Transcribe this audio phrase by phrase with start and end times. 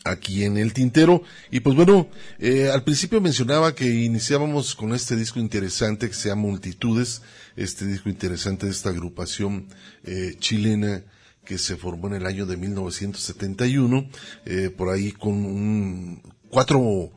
[0.05, 1.23] aquí en el tintero.
[1.51, 2.09] Y pues bueno,
[2.39, 7.23] eh, al principio mencionaba que iniciábamos con este disco interesante que se llama Multitudes,
[7.57, 9.69] este disco interesante de esta agrupación
[10.05, 11.03] eh, chilena
[11.45, 14.09] que se formó en el año de 1971,
[14.47, 17.13] eh, por ahí con un, cuatro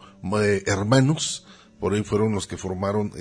[0.65, 1.45] hermanos,
[1.79, 3.11] por ahí fueron los que formaron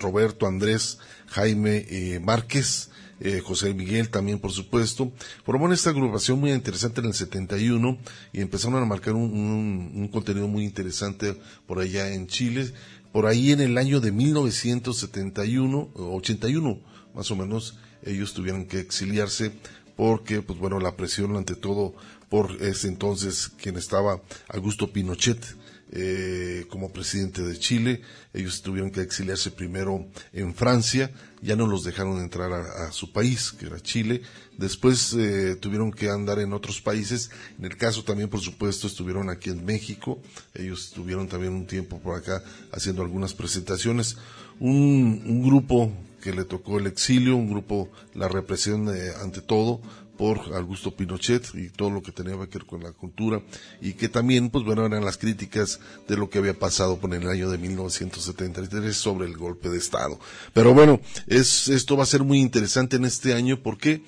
[0.00, 2.88] Roberto, Andrés, Jaime Márquez,
[3.20, 5.12] eh, José Miguel también, por supuesto,
[5.44, 7.98] formaron esta agrupación muy interesante en el 71
[8.32, 11.36] y empezaron a marcar un, contenido muy interesante
[11.66, 12.72] por allá en Chile.
[13.12, 16.80] Por ahí en el año de 1971, 81
[17.14, 19.52] más o menos, ellos tuvieron que exiliarse
[19.96, 21.94] porque, pues bueno, la presión ante todo
[22.28, 25.44] por ese entonces quien estaba Augusto Pinochet,
[25.90, 28.02] eh, como presidente de Chile.
[28.34, 33.52] Ellos tuvieron que exiliarse primero en Francia, ya no los dejaron entrar a, su país,
[33.52, 34.22] que era Chile.
[34.56, 37.30] Después eh, tuvieron que andar en otros países.
[37.58, 40.20] En el caso también, por supuesto, estuvieron aquí en México.
[40.54, 42.42] Ellos estuvieron también un tiempo por acá
[42.72, 44.16] haciendo algunas presentaciones.
[44.60, 45.92] Un, un grupo
[46.22, 49.80] que le tocó el exilio, un grupo, la represión eh, ante todo,
[50.18, 53.40] por Augusto Pinochet y todo lo que tenía que ver con la cultura.
[53.80, 57.26] Y que también, pues bueno, eran las críticas de lo que había pasado por el
[57.28, 60.18] año de 1973 sobre el golpe de Estado.
[60.52, 63.62] Pero bueno, es, esto va a ser muy interesante en este año.
[63.62, 64.02] Porque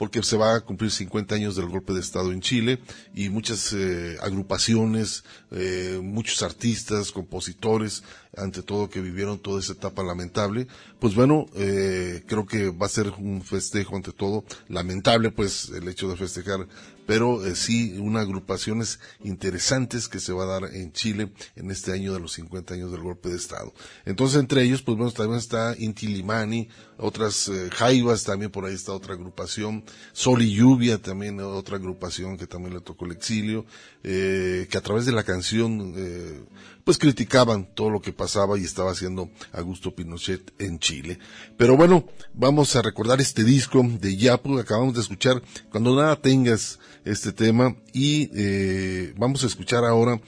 [0.00, 2.78] porque se va a cumplir 50 años del golpe de Estado en Chile
[3.14, 8.02] y muchas eh, agrupaciones, eh, muchos artistas, compositores,
[8.34, 10.68] ante todo que vivieron toda esa etapa lamentable,
[11.00, 15.86] pues bueno, eh, creo que va a ser un festejo ante todo, lamentable pues el
[15.86, 16.66] hecho de festejar
[17.10, 21.92] pero eh, sí unas agrupaciones interesantes que se va a dar en Chile en este
[21.92, 23.72] año de los 50 años del golpe de Estado.
[24.04, 26.68] Entonces, entre ellos, pues bueno, también está Inti Limani,
[27.00, 32.36] otras eh, Jaivas, también por ahí está otra agrupación, Sol y Lluvia, también otra agrupación
[32.36, 33.64] que también le tocó el exilio,
[34.02, 36.42] eh, que a través de la canción, eh,
[36.84, 41.18] pues criticaban todo lo que pasaba y estaba haciendo Augusto Pinochet en Chile.
[41.56, 46.78] Pero bueno, vamos a recordar este disco de Yapu, acabamos de escuchar, cuando nada tengas
[47.04, 50.20] este tema, y eh, vamos a escuchar ahora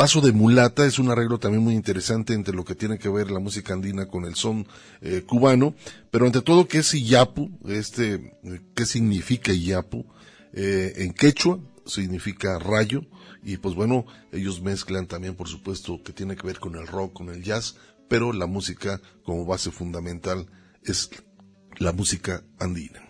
[0.00, 3.30] Paso de Mulata es un arreglo también muy interesante entre lo que tiene que ver
[3.30, 4.66] la música andina con el son
[5.02, 5.74] eh, cubano,
[6.10, 8.38] pero entre todo qué es Iyapu, este,
[8.74, 10.06] qué significa Iyapu,
[10.54, 13.02] eh, en quechua significa rayo,
[13.42, 17.12] y pues bueno, ellos mezclan también por supuesto que tiene que ver con el rock,
[17.12, 17.76] con el jazz,
[18.08, 20.46] pero la música como base fundamental
[20.82, 21.10] es
[21.76, 23.02] la música andina.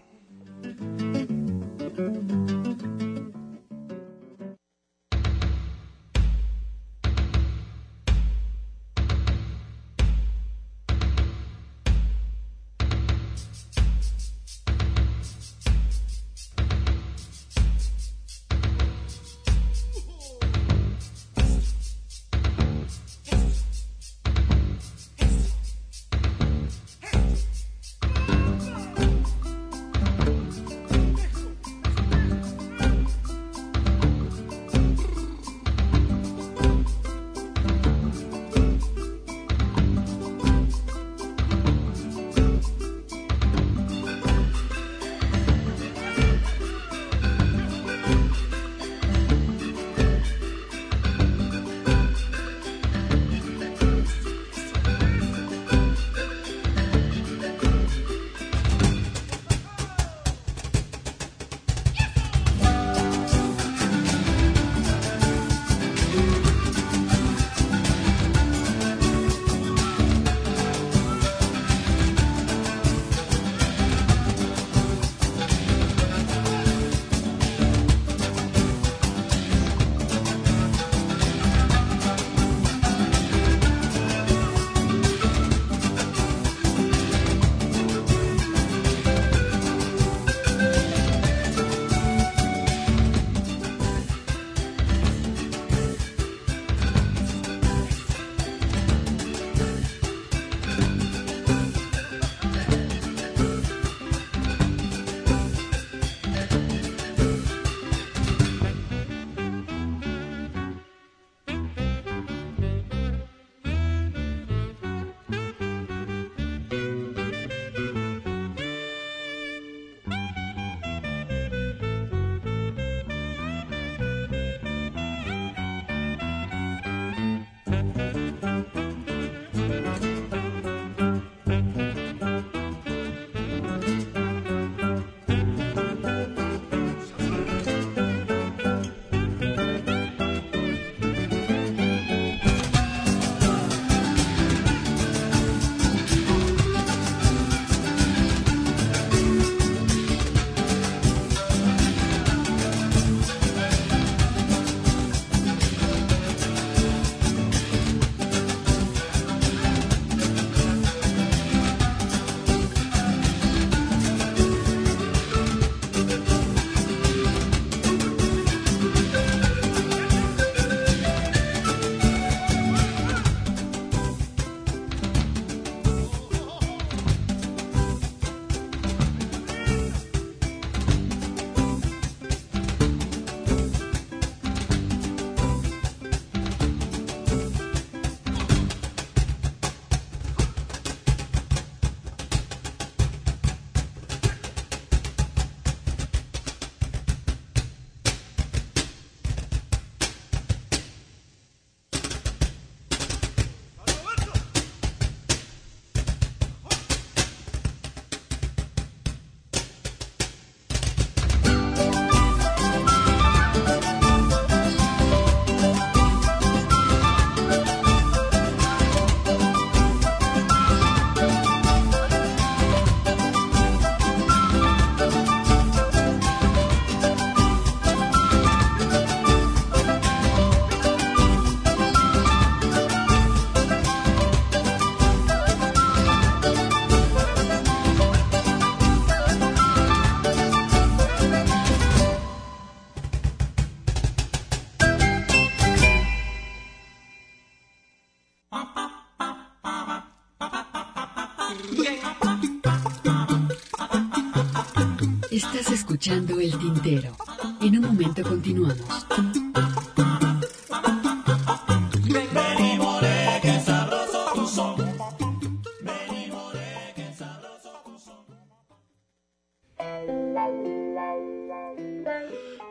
[256.10, 257.16] Escuchando El Tintero.
[257.60, 258.76] En un momento continuamos.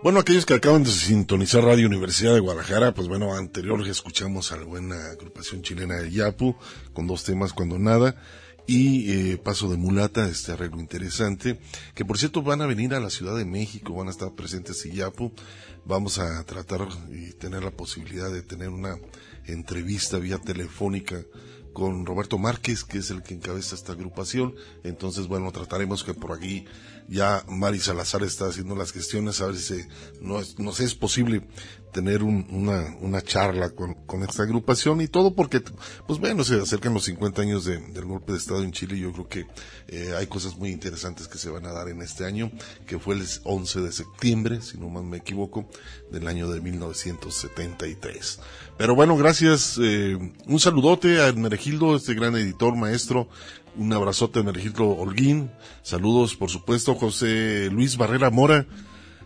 [0.01, 4.57] Bueno, aquellos que acaban de sintonizar Radio Universidad de Guadalajara, pues bueno, anterior escuchamos a
[4.57, 6.55] la buena agrupación chilena de Yapu,
[6.93, 8.15] con dos temas cuando nada,
[8.69, 11.59] y eh, Paso de Mulata, este arreglo interesante,
[11.95, 14.85] que por cierto van a venir a la Ciudad de México, van a estar presentes
[14.85, 15.31] en Yapu,
[15.85, 18.95] vamos a tratar y tener la posibilidad de tener una
[19.47, 21.25] entrevista vía telefónica
[21.73, 24.53] con Roberto Márquez, que es el que encabeza esta agrupación.
[24.83, 26.65] Entonces, bueno, trataremos que por aquí
[27.07, 29.81] ya Mari Salazar está haciendo las gestiones a ver si
[30.21, 31.47] no, es, no sé, es posible
[31.91, 35.61] tener una, una charla con, con, esta agrupación y todo porque,
[36.07, 39.11] pues bueno, se acercan los 50 años del golpe de Estado en Chile y yo
[39.11, 39.47] creo que
[39.87, 42.51] eh, hay cosas muy interesantes que se van a dar en este año,
[42.85, 45.67] que fue el 11 de septiembre, si no más me equivoco,
[46.11, 48.39] del año de 1973.
[48.77, 53.29] Pero bueno, gracias, eh, un saludote a Hermenegildo, este gran editor, maestro,
[53.75, 58.67] un abrazote a Hermenegildo Holguín, saludos por supuesto, José Luis Barrera Mora,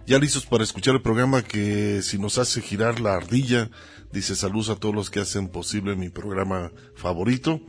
[0.06, 3.70] ya listos para escuchar el programa que si nos hace girar la ardilla,
[4.12, 7.62] dice saludos a todos los que hacen posible mi programa favorito.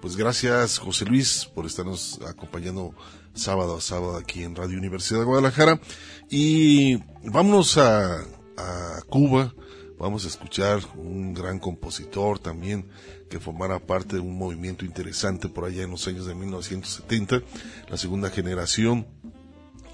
[0.00, 2.94] Pues gracias José Luis por estarnos acompañando
[3.34, 5.80] sábado a sábado aquí en Radio Universidad de Guadalajara.
[6.30, 8.20] Y vámonos a,
[8.56, 9.54] a Cuba,
[9.98, 12.88] vamos a escuchar un gran compositor también
[13.28, 17.42] que formara parte de un movimiento interesante por allá en los años de 1970,
[17.88, 19.06] la segunda generación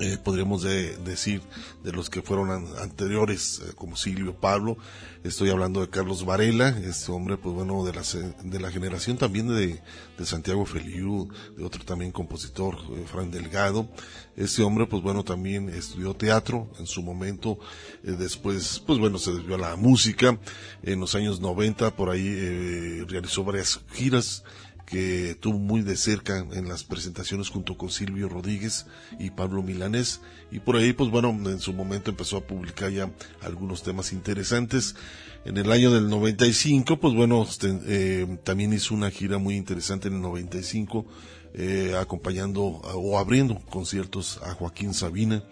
[0.00, 1.42] eh, podríamos decir,
[1.82, 4.76] de los que fueron anteriores, eh, como Silvio Pablo.
[5.24, 8.02] Estoy hablando de Carlos Varela, este hombre, pues bueno, de la,
[8.44, 9.80] de la generación también de,
[10.16, 13.88] de Santiago Feliu, de otro también compositor, eh, Fran Delgado.
[14.36, 17.58] Este hombre, pues bueno, también estudió teatro en su momento,
[18.04, 20.38] después, pues bueno, se desvió a la música.
[20.84, 24.44] En los años 90, por ahí, realizó varias giras
[24.88, 28.86] que tuvo muy de cerca en las presentaciones junto con Silvio Rodríguez
[29.18, 30.22] y Pablo Milanés.
[30.50, 33.10] Y por ahí pues bueno en su momento empezó a publicar ya
[33.42, 34.96] algunos temas interesantes.
[35.44, 40.08] En el año del 95 pues bueno este, eh, también hizo una gira muy interesante
[40.08, 41.04] en el 95
[41.52, 45.44] eh, acompañando o abriendo conciertos a Joaquín Sabina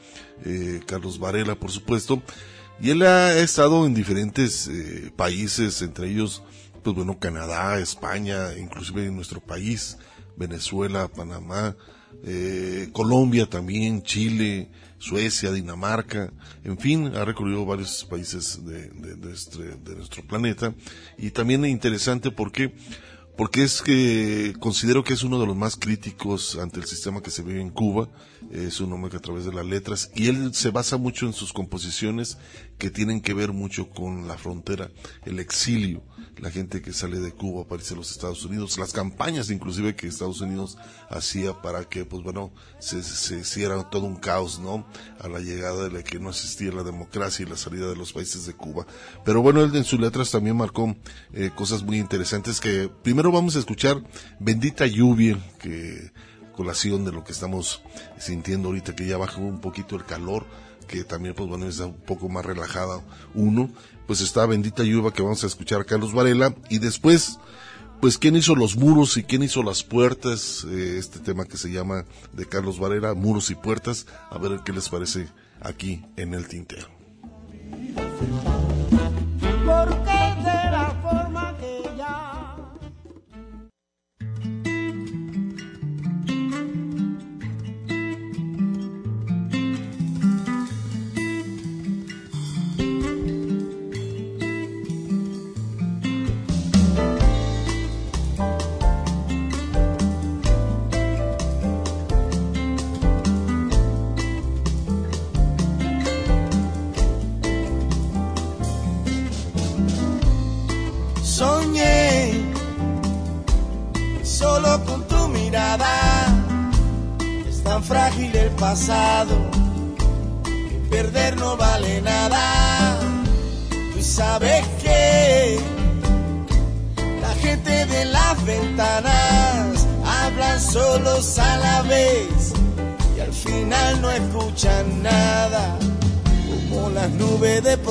[0.46, 2.22] eh, Carlos Varela por supuesto.
[2.80, 4.70] Y él ha estado en diferentes
[5.14, 6.42] países entre ellos
[6.86, 9.98] pues bueno, Canadá, España, inclusive en nuestro país,
[10.36, 11.76] Venezuela, Panamá,
[12.22, 19.62] eh, Colombia también, Chile, Suecia, Dinamarca, en fin, ha recorrido varios países de, de, este,
[19.78, 20.76] de nuestro planeta.
[21.18, 22.72] Y también es interesante porque
[23.36, 27.30] porque es que considero que es uno de los más críticos ante el sistema que
[27.30, 28.08] se vive en Cuba,
[28.50, 31.34] es un hombre que a través de las letras, y él se basa mucho en
[31.34, 32.38] sus composiciones
[32.78, 34.90] que tienen que ver mucho con la frontera,
[35.26, 36.02] el exilio,
[36.38, 39.96] la gente que sale de Cuba para irse a los Estados Unidos, las campañas inclusive
[39.96, 40.76] que Estados Unidos
[41.08, 44.86] hacía para que, pues bueno, se, se hiciera todo un caos, ¿no?
[45.18, 48.12] A la llegada de la que no existía la democracia y la salida de los
[48.12, 48.86] países de Cuba.
[49.24, 50.94] Pero bueno, él en sus letras también marcó
[51.32, 54.02] eh, cosas muy interesantes que primero vamos a escuchar
[54.38, 56.12] Bendita Lluvia, que
[56.52, 57.82] colación de lo que estamos
[58.18, 60.46] sintiendo ahorita, que ya bajó un poquito el calor,
[60.86, 63.00] que también pues bueno es un poco más relajada
[63.34, 63.70] uno,
[64.06, 67.38] pues está Bendita Lluvia que vamos a escuchar a Carlos Varela y después
[68.00, 71.70] pues quién hizo los muros y quién hizo las puertas, eh, este tema que se
[71.70, 75.28] llama de Carlos Varela, muros y puertas, a ver qué les parece
[75.60, 76.88] aquí en el tintero.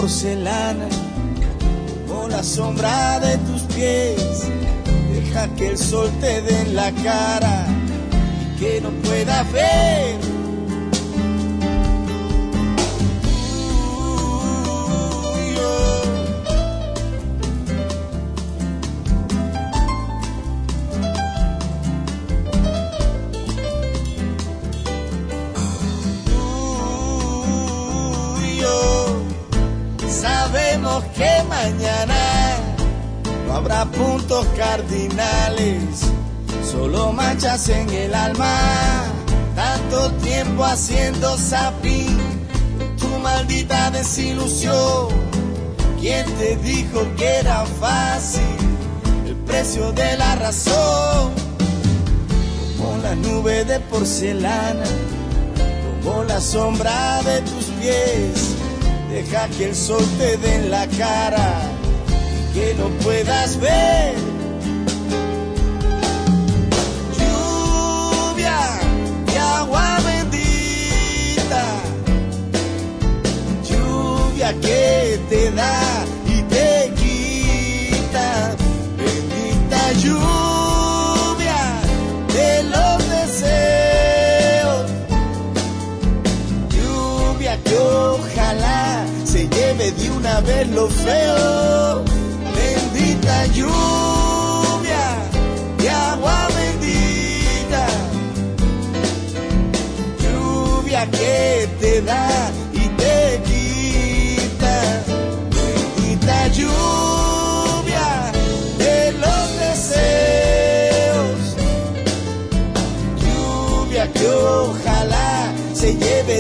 [0.06, 0.88] Porcelana,
[2.08, 4.48] como la sombra de tus pies.
[5.12, 7.65] Deja que el sol te dé en la cara
[8.39, 10.25] y que no pueda ver
[34.96, 36.12] cardinales,
[36.72, 39.04] solo manchas en el alma.
[39.56, 42.18] Tanto tiempo haciendo sapín,
[42.98, 45.08] tu maldita desilusión.
[46.00, 48.42] ¿Quién te dijo que era fácil
[49.26, 51.34] el precio de la razón?
[52.78, 54.86] Como la nube de porcelana,
[56.04, 58.56] como la sombra de tus pies
[59.10, 61.62] Deja que el sol te dé en la cara
[62.54, 64.25] que no puedas ver.
[75.30, 78.56] Te da y te quita,
[78.97, 81.82] bendita lluvia
[82.34, 84.91] de los deseos,
[86.69, 92.04] lluvia que ojalá se lleve de una vez lo feo.
[92.56, 95.06] Bendita lluvia
[95.78, 97.88] de agua bendita.
[100.21, 102.51] Lluvia que te da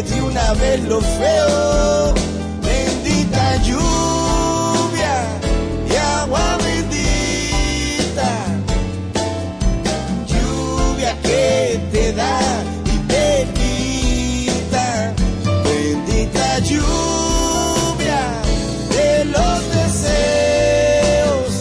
[0.09, 2.13] de una vez lo feo.
[2.61, 5.15] Bendita lluvia
[5.89, 8.29] y agua bendita.
[10.27, 12.39] Lluvia que te da
[12.85, 15.13] y te quita.
[15.63, 18.21] Bendita lluvia
[18.89, 21.51] de los deseos.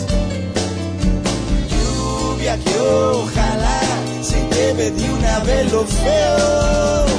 [1.71, 3.81] Lluvia que ojalá
[4.23, 7.14] se lleve de una vez lo feo.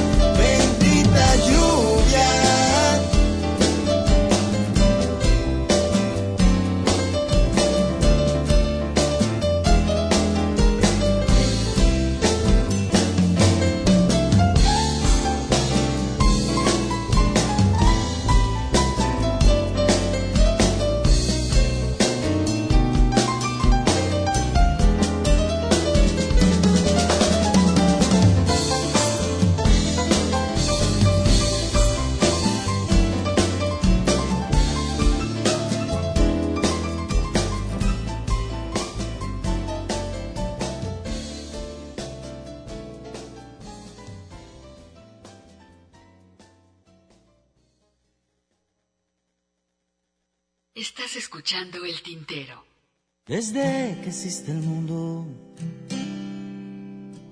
[53.26, 55.26] Desde que existe el mundo,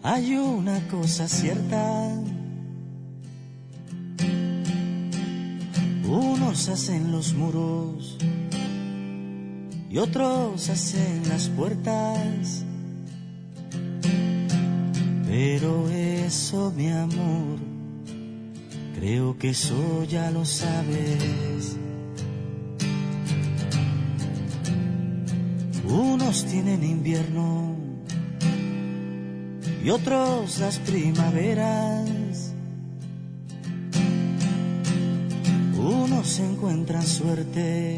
[0.04, 2.10] hay una cosa cierta.
[6.06, 8.18] Unos hacen los muros
[9.90, 12.64] y otros hacen las puertas.
[15.26, 17.58] Pero eso, mi amor,
[18.94, 21.78] creo que eso ya lo sabes.
[25.88, 27.76] Unos tienen invierno
[29.84, 32.54] y otros las primaveras.
[35.76, 37.96] Unos encuentran suerte,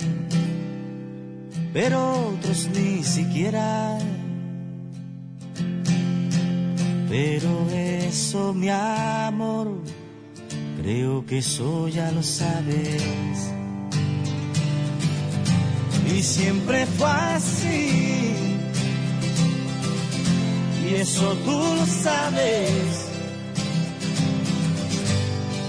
[1.72, 3.98] pero otros ni siquiera.
[7.08, 9.80] Pero eso, mi amor,
[10.82, 13.55] creo que eso ya lo sabes.
[16.16, 18.32] Y siempre fue así.
[20.88, 22.80] Y eso tú lo sabes.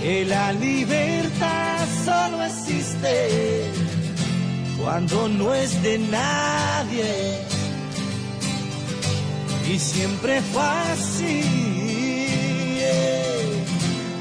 [0.02, 3.72] Que la libertad solo existe
[4.82, 7.42] cuando no es de nadie.
[9.70, 11.44] Y siempre fue así.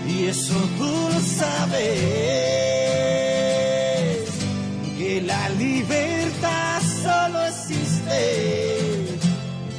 [0.09, 2.86] Y eso tú lo sabes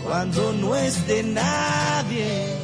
[0.08, 2.56] cuando no es de nadie.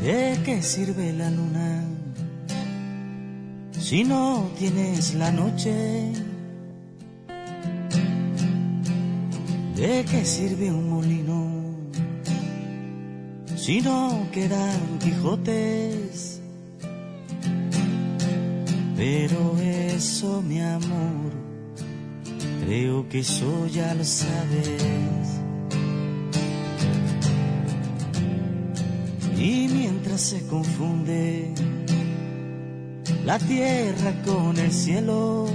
[0.00, 1.99] ¿De qué sirve la luna
[3.90, 6.12] si no tienes la noche?
[9.74, 11.40] ¿De qué sirve un molino
[13.56, 16.40] si no quedan Quijotes.
[18.96, 21.32] Pero eso, mi amor,
[22.64, 25.40] creo que eso ya lo sabes.
[29.36, 31.52] Y mientras se confunde
[33.30, 35.46] la tierra con el cielo,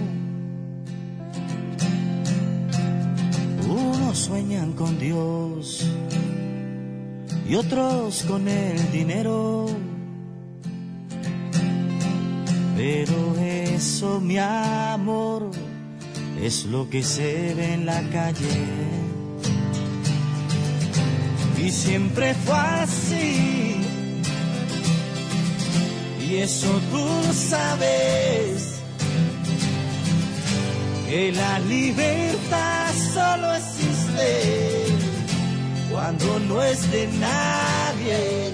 [3.68, 5.86] unos sueñan con Dios
[7.50, 9.66] y otros con el dinero.
[12.78, 15.52] Pero eso, mi amor,
[16.42, 18.58] es lo que se ve en la calle.
[21.62, 23.75] Y siempre fue así.
[26.28, 28.80] Y eso tú sabes.
[31.08, 34.88] Que la libertad solo existe
[35.92, 38.52] cuando no es de nadie.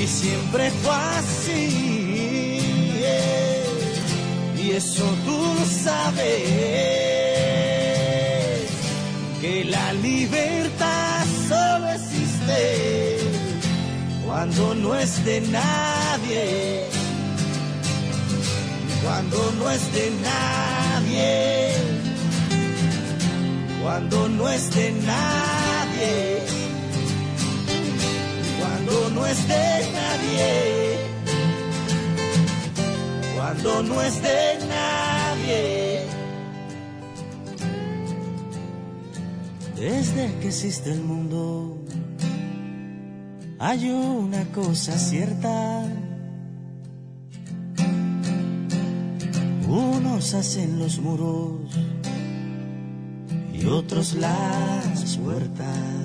[0.00, 2.60] Y siempre fue así.
[4.62, 6.48] Y eso tú sabes.
[9.40, 11.07] Que la libertad
[14.38, 16.84] cuando no es de nadie.
[19.02, 21.98] Cuando no es de nadie
[23.82, 26.42] cuando no es de nadie,
[28.60, 30.98] cuando no es de nadie,
[33.34, 36.02] cuando no es de nadie.
[39.74, 41.78] Desde que existe el mundo,
[43.58, 45.84] hay una cosa cierta.
[49.68, 51.76] Unos hacen los muros
[53.52, 55.97] y otros las puertas.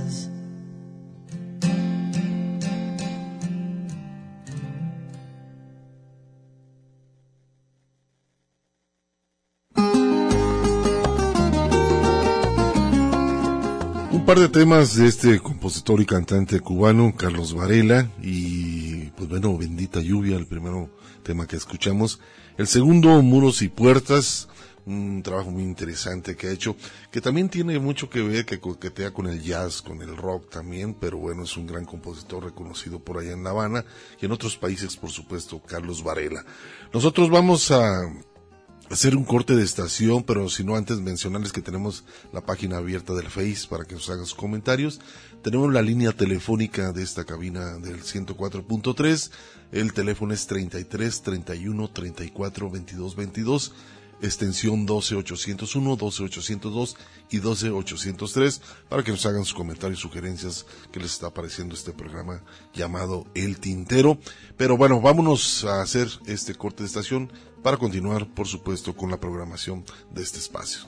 [14.33, 20.01] Par de temas de este compositor y cantante cubano, Carlos Varela, y pues bueno, Bendita
[20.01, 20.89] Lluvia, el primero
[21.21, 22.19] tema que escuchamos.
[22.57, 24.49] El segundo, Muros y Puertas,
[24.87, 26.75] un trabajo muy interesante que ha hecho,
[27.11, 30.95] que también tiene mucho que ver, que coquetea con el jazz, con el rock también,
[30.95, 33.85] pero bueno, es un gran compositor reconocido por allá en La Habana
[34.19, 36.43] y en otros países, por supuesto, Carlos Varela.
[36.91, 38.11] Nosotros vamos a
[38.89, 43.13] hacer un corte de estación, pero si no antes mencionarles que tenemos la página abierta
[43.13, 44.99] del Face para que nos hagan sus comentarios.
[45.41, 49.31] Tenemos la línea telefónica de esta cabina del 104.3.
[49.71, 53.73] El teléfono es 33 31 34 22 22
[54.23, 56.97] extensión 12801, 12802
[57.29, 62.41] y 12803 para que nos hagan sus comentarios, sugerencias que les está apareciendo este programa
[62.73, 64.17] llamado El Tintero.
[64.57, 67.31] Pero bueno, vámonos a hacer este corte de estación
[67.61, 70.81] para continuar, por supuesto, con la programación de este espacio.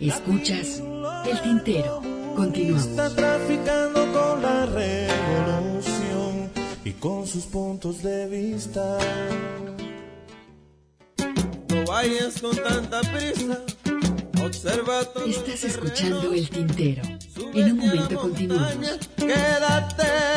[0.00, 0.82] Escuchas
[1.30, 2.00] el tintero.
[2.34, 2.86] Continuamos.
[2.86, 6.50] Está traficando con la revolución
[6.82, 8.96] y con sus puntos de vista.
[11.68, 13.60] No vayas con tanta prisa.
[14.42, 17.02] Observa todo Estás escuchando el tintero.
[17.52, 18.98] En un momento continuamos.
[19.18, 20.30] Quédate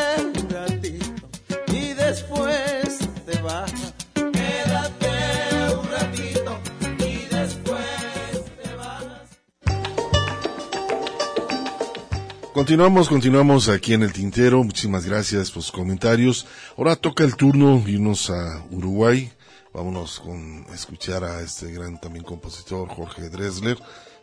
[12.54, 14.62] Continuamos, continuamos aquí en el tintero.
[14.62, 16.46] Muchísimas gracias por sus comentarios.
[16.78, 19.32] Ahora toca el turno irnos a Uruguay.
[19.72, 23.76] Vámonos con escuchar a este gran también compositor Jorge Dresler.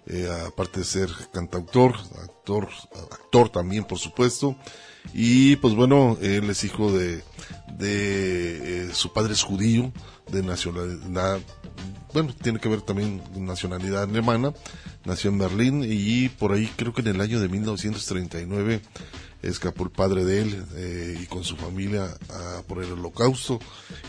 [0.08, 2.70] Eh, aparte de ser cantautor, actor,
[3.12, 4.56] actor también por supuesto.
[5.14, 7.24] Y pues bueno, él es hijo de,
[7.78, 9.92] de eh, su padre es judío,
[10.32, 11.40] de nacionalidad,
[12.14, 14.54] bueno, tiene que ver también nacionalidad alemana,
[15.06, 18.82] nació en Berlín y por ahí creo que en el año de 1939
[19.42, 23.60] escapó el padre de él eh, y con su familia a, por el holocausto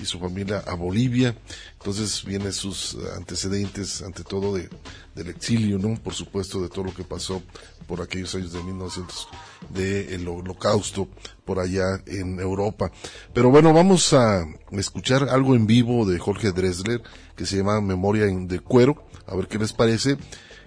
[0.00, 1.34] y su familia a Bolivia.
[1.78, 4.68] Entonces vienen sus antecedentes ante todo de,
[5.14, 5.94] del exilio, ¿no?
[6.02, 7.42] Por supuesto de todo lo que pasó
[7.86, 9.28] por aquellos años de 1900
[9.70, 11.08] del holocausto
[11.44, 12.90] por allá en Europa.
[13.32, 17.02] Pero bueno, vamos a escuchar algo en vivo de Jorge Dresler
[17.36, 20.16] que se llama Memoria de Cuero, a ver qué les parece.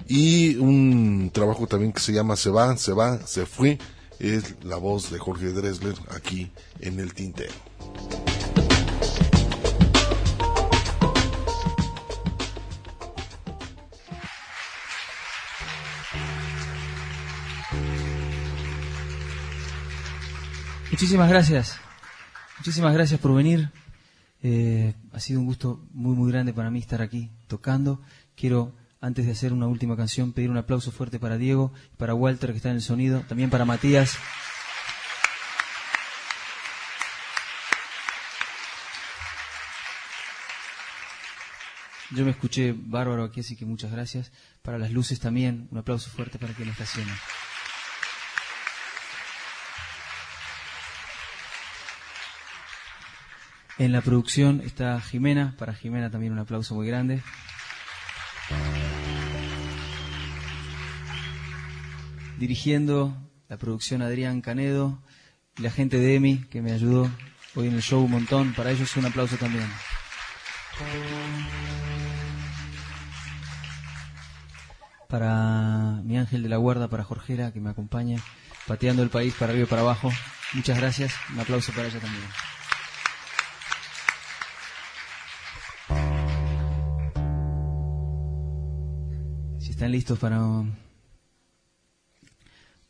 [0.08, 3.80] Y un trabajo también que se llama Se va, se va, se fue,
[4.20, 7.54] es la voz de Jorge Dressler aquí en el tintero.
[20.96, 21.78] Muchísimas gracias.
[22.58, 23.70] Muchísimas gracias por venir.
[24.42, 28.02] Eh, ha sido un gusto muy, muy grande para mí estar aquí tocando.
[28.34, 32.52] Quiero, antes de hacer una última canción, pedir un aplauso fuerte para Diego, para Walter,
[32.52, 34.18] que está en el sonido, también para Matías.
[42.12, 44.32] Yo me escuché bárbaro aquí, así que muchas gracias.
[44.62, 47.14] Para las luces también, un aplauso fuerte para quien estaciona.
[53.78, 57.22] En la producción está Jimena, para Jimena también un aplauso muy grande.
[62.40, 63.18] Dirigiendo
[63.50, 64.98] la producción Adrián Canedo
[65.58, 67.12] y la gente de EMI que me ayudó
[67.56, 68.54] hoy en el show un montón.
[68.54, 69.68] Para ellos un aplauso también.
[75.10, 78.20] Para mi ángel de la guarda, para Jorgera que me acompaña,
[78.68, 80.12] pateando el país para arriba y para abajo.
[80.54, 81.14] Muchas gracias.
[81.34, 82.24] Un aplauso para ella también.
[89.76, 90.74] ¿Están listos para un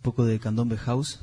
[0.03, 1.19] poco de candombe house?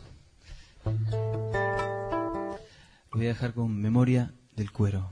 [3.13, 5.09] voy a dejar con memoria del cuero.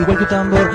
[0.00, 0.68] Igual que tambor,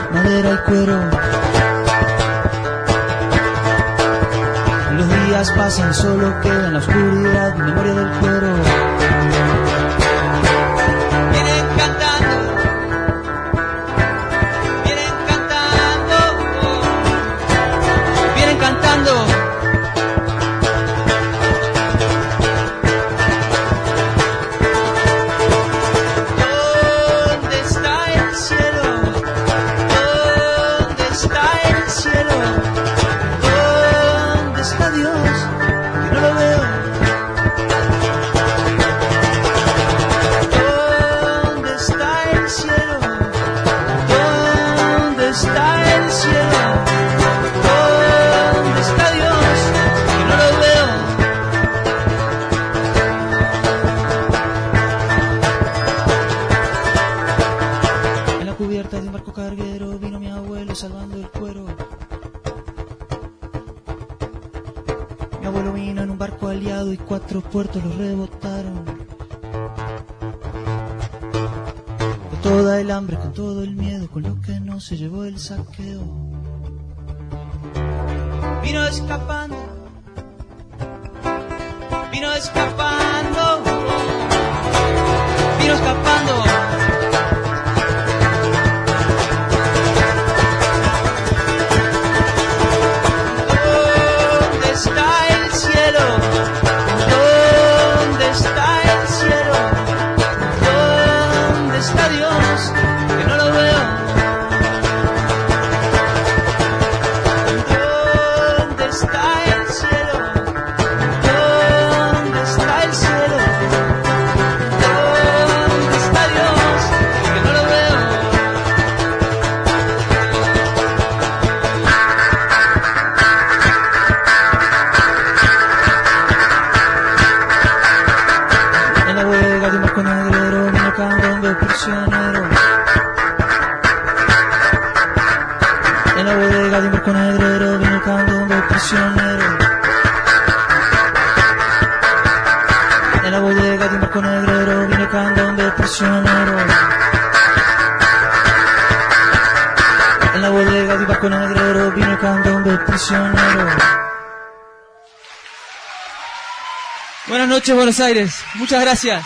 [157.28, 158.44] Buenas noches, Buenos Aires.
[158.56, 159.26] Muchas gracias.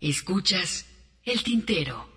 [0.00, 0.84] Escuchas
[1.24, 2.11] el tintero.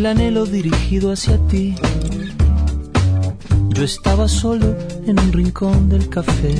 [0.00, 1.74] El anhelo dirigido hacia ti,
[3.68, 4.74] yo estaba solo
[5.06, 6.54] en un rincón del café.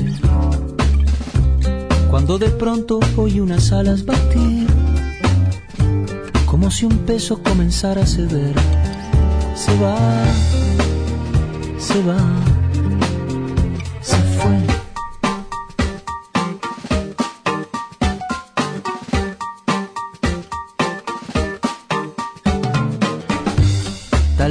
[2.10, 4.66] Cuando de pronto oí unas alas batir,
[6.44, 8.54] como si un peso comenzara a ceder.
[9.54, 9.96] Se va,
[11.78, 12.18] se va,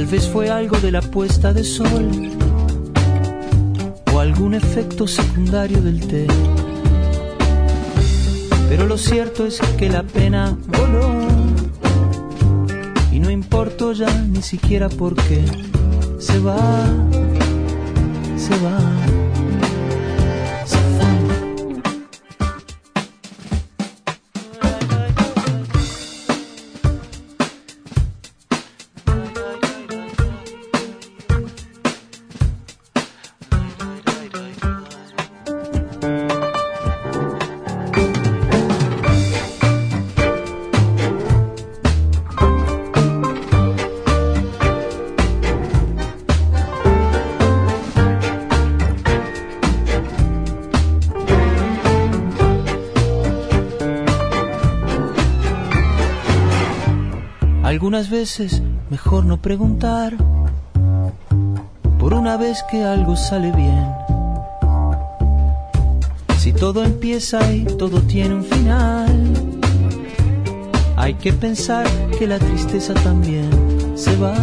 [0.00, 2.10] Tal vez fue algo de la puesta de sol
[4.14, 6.26] o algún efecto secundario del té.
[8.70, 11.28] Pero lo cierto es que la pena voló
[13.12, 15.44] y no importó ya ni siquiera por qué.
[16.18, 16.56] Se va,
[18.38, 18.99] se va.
[57.90, 60.16] Algunas veces mejor no preguntar,
[61.98, 63.84] por una vez que algo sale bien.
[66.38, 69.32] Si todo empieza y todo tiene un final,
[70.94, 71.84] hay que pensar
[72.16, 73.50] que la tristeza también
[73.96, 74.36] se va,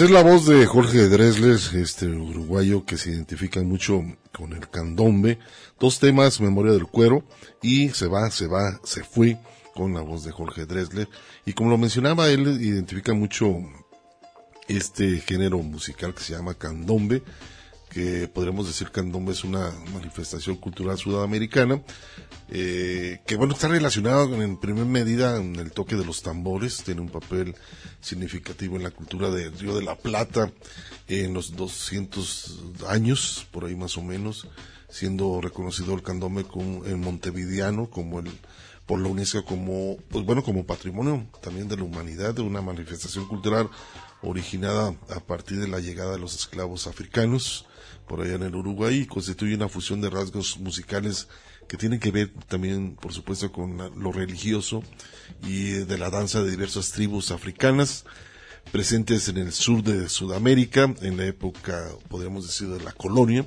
[0.00, 5.40] Es la voz de Jorge Dresler, este uruguayo que se identifica mucho con el candombe.
[5.80, 7.24] Dos temas, Memoria del Cuero
[7.62, 9.38] y Se va, se va, se fue
[9.74, 11.08] con la voz de Jorge Dresler.
[11.44, 13.56] Y como lo mencionaba, él identifica mucho
[14.68, 17.24] este género musical que se llama candombe,
[17.88, 21.82] que podríamos decir candombe es una manifestación cultural sudamericana,
[22.50, 26.82] eh, que bueno, está relacionado con, en primer medida en el toque de los tambores,
[26.84, 27.54] tiene un papel
[28.00, 30.52] significativo en la cultura del Río de la Plata
[31.08, 34.46] en los 200 años, por ahí más o menos,
[34.90, 38.30] siendo reconocido el candombe como, en montevideano como el
[38.86, 43.28] por la UNESCO como pues bueno como patrimonio también de la humanidad de una manifestación
[43.28, 43.68] cultural
[44.22, 47.66] originada a partir de la llegada de los esclavos africanos
[48.08, 51.28] por allá en el Uruguay constituye una fusión de rasgos musicales
[51.68, 54.82] que tienen que ver también, por supuesto, con lo religioso
[55.46, 58.04] y eh, de la danza de diversas tribus africanas
[58.72, 63.46] presentes en el sur de Sudamérica, en la época, podríamos decir, de la colonia.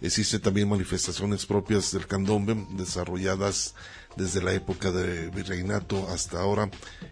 [0.00, 3.74] Existen también manifestaciones propias del candombe desarrolladas
[4.16, 6.70] desde la época de virreinato hasta ahora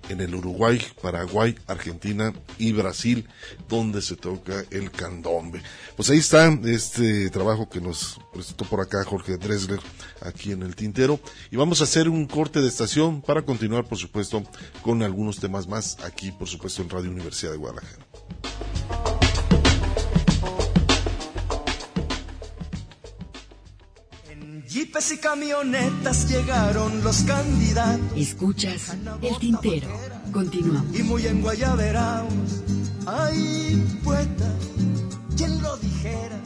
[0.08, 3.28] en el Uruguay, Paraguay, Argentina y Brasil,
[3.68, 5.62] donde se toca el candombe.
[5.96, 9.80] Pues ahí está este trabajo que nos presentó por acá Jorge Dresler,
[10.20, 11.20] aquí en el Tintero.
[11.50, 14.42] Y vamos a hacer un corte de estación para continuar, por supuesto,
[14.82, 19.15] con algunos temas más aquí, por supuesto, en Radio Universidad de Guadalajara.
[24.76, 28.12] Jeepes y camionetas llegaron los candidatos.
[28.14, 29.88] Escuchas el tintero.
[30.30, 30.94] Continuamos.
[30.94, 32.62] Y muy en Guayaberaos.
[33.06, 34.52] Ay, poeta,
[35.34, 36.38] quien lo dijera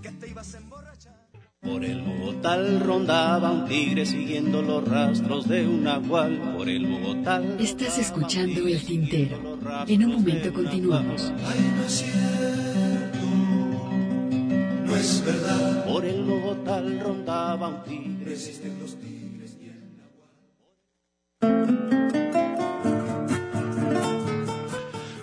[0.00, 1.12] que te ibas a emborrachar.
[1.60, 6.54] Por el Bogotá rondaba un tigre siguiendo los rastros de un nahual.
[6.56, 7.42] Por el Bogotá.
[7.58, 9.58] Estás escuchando el tintero.
[9.86, 11.34] En un momento continuamos.
[11.46, 13.07] Ay, no es cierto,
[14.88, 15.84] no es verdad.
[15.84, 18.32] Por el Bogotá rondaba un tigre.
[18.32, 19.88] Existen los tigres y el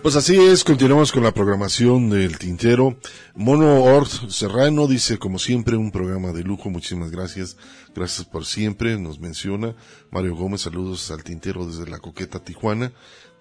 [0.01, 2.95] Pues así es, continuamos con la programación del Tintero.
[3.33, 7.57] Mono Ort Serrano dice, como siempre, un programa de lujo, muchísimas gracias,
[7.95, 9.75] gracias por siempre, nos menciona.
[10.11, 12.93] Mario Gómez, saludos al Tintero desde la coqueta Tijuana,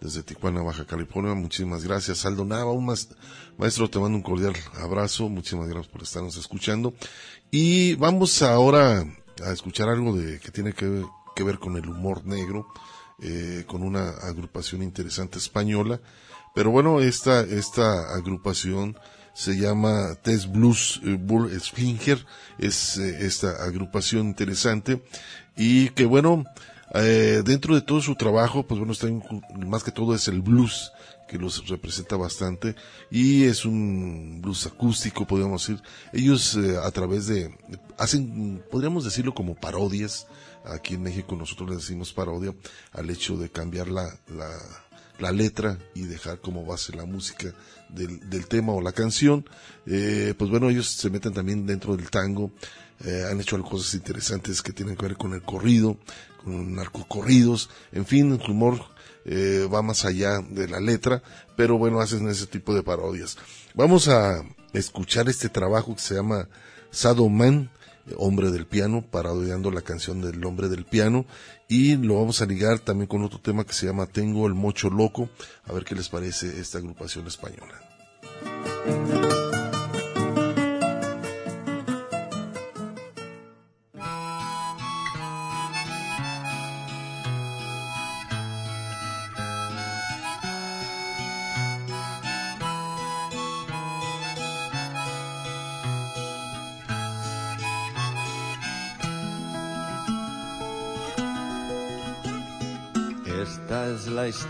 [0.05, 2.26] desde Tijuana, Baja California, muchísimas gracias.
[2.26, 6.92] Aldo Nava, un maestro, te mando un cordial abrazo, muchísimas gracias por estarnos escuchando.
[7.50, 9.07] Y vamos ahora
[9.42, 12.68] a escuchar algo de que tiene que ver, que ver con el humor negro,
[13.22, 16.00] eh, con una agrupación interesante española.
[16.55, 18.98] Pero bueno, esta, esta agrupación
[19.32, 22.26] se llama Test Blues eh, Bull Springer,
[22.59, 25.02] es eh, esta agrupación interesante
[25.57, 26.44] y que bueno,
[26.95, 30.40] eh, dentro de todo su trabajo, pues bueno, está inclu- más que todo es el
[30.40, 30.92] blues
[31.28, 32.76] que los representa bastante
[33.11, 35.82] y es un blues acústico, podríamos decir.
[36.12, 37.57] Ellos eh, a través de,
[37.99, 40.26] hacen, podríamos decirlo como parodias,
[40.64, 42.55] aquí en México nosotros le decimos parodia
[42.92, 44.51] al hecho de cambiar la, la,
[45.18, 47.53] la letra y dejar como base la música
[47.88, 49.47] del, del tema o la canción.
[49.86, 52.53] Eh, pues bueno, ellos se meten también dentro del tango,
[53.05, 55.97] eh, han hecho cosas interesantes que tienen que ver con el corrido,
[56.47, 58.80] narcocorridos, en fin, su humor
[59.24, 61.22] eh, va más allá de la letra,
[61.57, 63.36] pero bueno, hacen ese tipo de parodias.
[63.74, 66.49] Vamos a escuchar este trabajo que se llama
[66.90, 67.70] Sado Man,
[68.18, 71.24] Hombre del Piano, parodiando la canción del Hombre del Piano,
[71.68, 74.90] y lo vamos a ligar también con otro tema que se llama Tengo el Mocho
[74.90, 75.30] Loco,
[75.64, 77.80] a ver qué les parece esta agrupación española.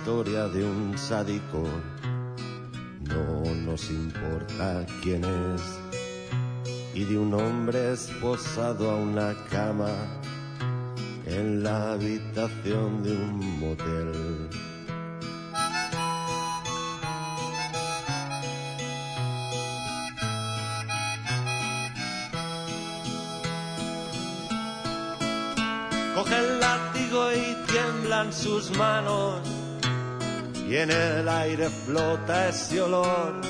[0.05, 1.65] Historia de un sádico.
[3.09, 5.63] No nos importa quién es.
[6.93, 9.89] Y de un hombre esposado a una cama
[11.25, 14.51] en la habitación de un motel.
[26.15, 29.64] Coge el látigo y tiemblan sus manos
[30.69, 33.41] y en el aire flota ese olor.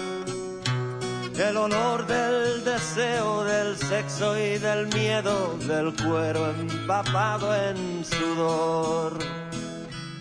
[1.37, 9.19] El olor del deseo, del sexo y del miedo, del cuero empapado en sudor.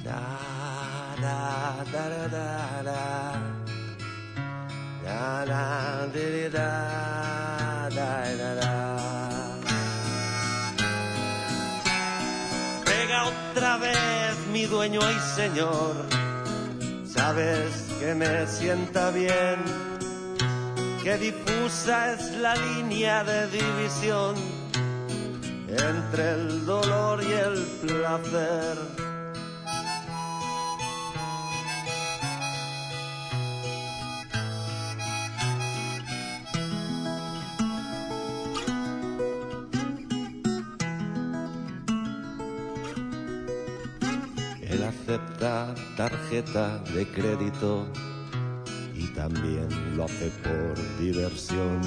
[0.03, 3.33] Da, da, da, da, da, da.
[5.03, 6.07] Da, da,
[6.49, 8.97] da, da, da.
[12.85, 16.22] Pega otra vez mi dueño y señor.
[17.25, 19.57] Sabes que me sienta bien,
[21.01, 24.35] que difusa es la línea de división
[25.69, 29.02] entre el dolor y el placer.
[45.43, 47.85] Tarjeta de crédito
[48.95, 49.67] y también
[49.97, 51.81] lo hace por diversión.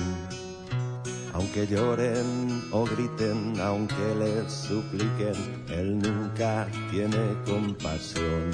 [1.33, 8.51] Aunque lloren o griten, aunque les supliquen, él nunca tiene compasión.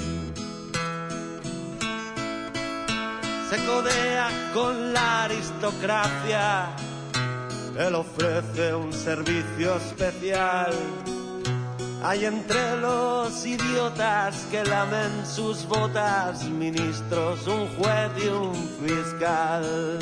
[3.49, 6.73] Se codea con la aristocracia,
[7.77, 10.71] él ofrece un servicio especial
[12.05, 18.53] Hay entre los idiotas que lamen sus botas ministros, un juez y un
[18.85, 19.99] fiscal.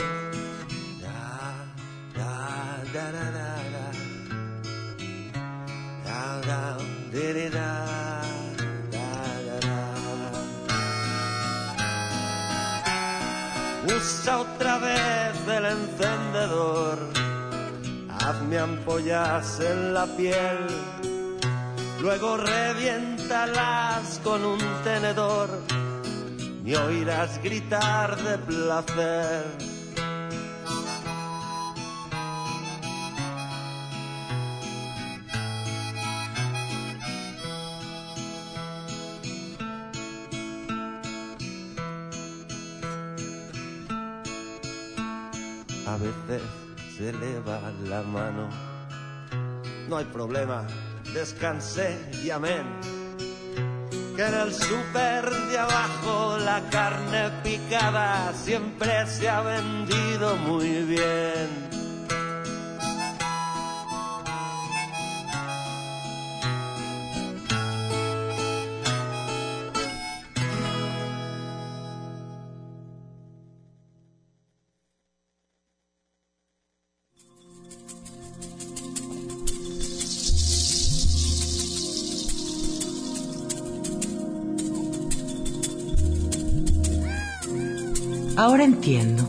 [13.96, 16.98] Usa otra vez el encendedor,
[18.10, 21.11] hazme ampollas en la piel
[22.02, 25.50] luego reviéntalas con un tenedor,
[26.64, 29.46] ni oirás gritar de placer.
[45.86, 46.42] A veces
[46.98, 48.50] se eleva la mano,
[49.88, 50.66] no hay problema
[51.14, 52.66] descansé y amén.
[54.16, 61.61] Que en el súper de abajo la carne picada siempre se ha vendido muy bien.
[88.62, 89.28] Entiendo.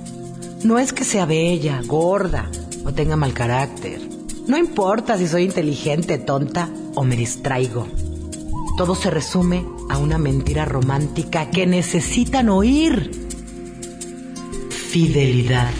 [0.62, 2.50] No es que sea bella, gorda
[2.84, 3.98] o tenga mal carácter.
[4.46, 7.88] No importa si soy inteligente, tonta o me distraigo.
[8.76, 13.10] Todo se resume a una mentira romántica que necesitan oír.
[14.68, 15.70] Fidelidad.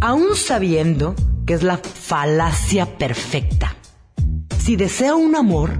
[0.00, 1.14] Aún sabiendo
[1.46, 3.76] que es la falacia perfecta.
[4.58, 5.78] Si deseo un amor,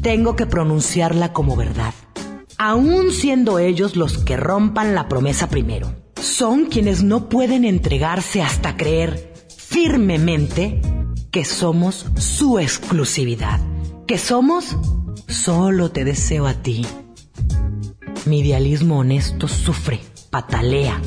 [0.00, 1.92] tengo que pronunciarla como verdad
[2.58, 5.94] aun siendo ellos los que rompan la promesa primero.
[6.20, 10.80] Son quienes no pueden entregarse hasta creer firmemente
[11.30, 13.60] que somos su exclusividad,
[14.06, 14.76] que somos
[15.28, 16.84] solo te deseo a ti.
[18.26, 20.00] Mi idealismo honesto sufre,
[20.30, 21.00] patalea.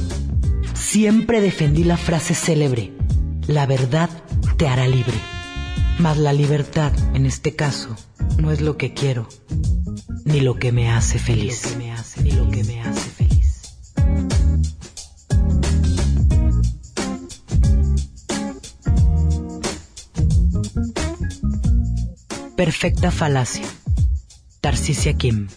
[0.74, 2.94] Siempre defendí la frase célebre,
[3.48, 4.10] la verdad
[4.58, 5.18] te hará libre.
[6.00, 7.96] Mas la libertad, en este caso,
[8.38, 9.28] no es lo que quiero,
[10.32, 11.76] ni lo que me hace feliz.
[12.24, 13.62] Ni lo que me hace feliz.
[22.56, 23.68] Perfecta falacia.
[24.62, 25.48] Tarcisia Kim.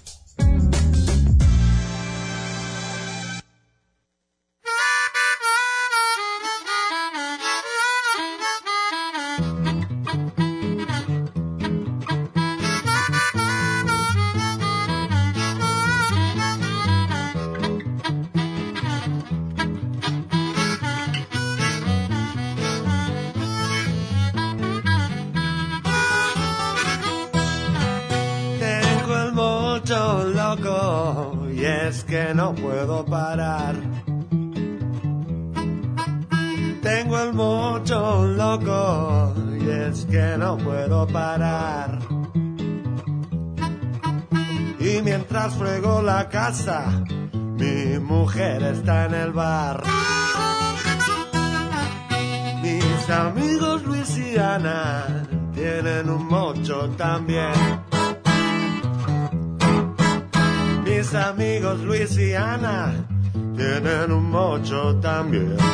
[47.57, 49.83] Mi mujer está en el bar.
[52.61, 54.09] Mis amigos Luis
[55.55, 57.55] tienen un mocho también.
[60.85, 65.74] Mis amigos Luis tienen un mocho también.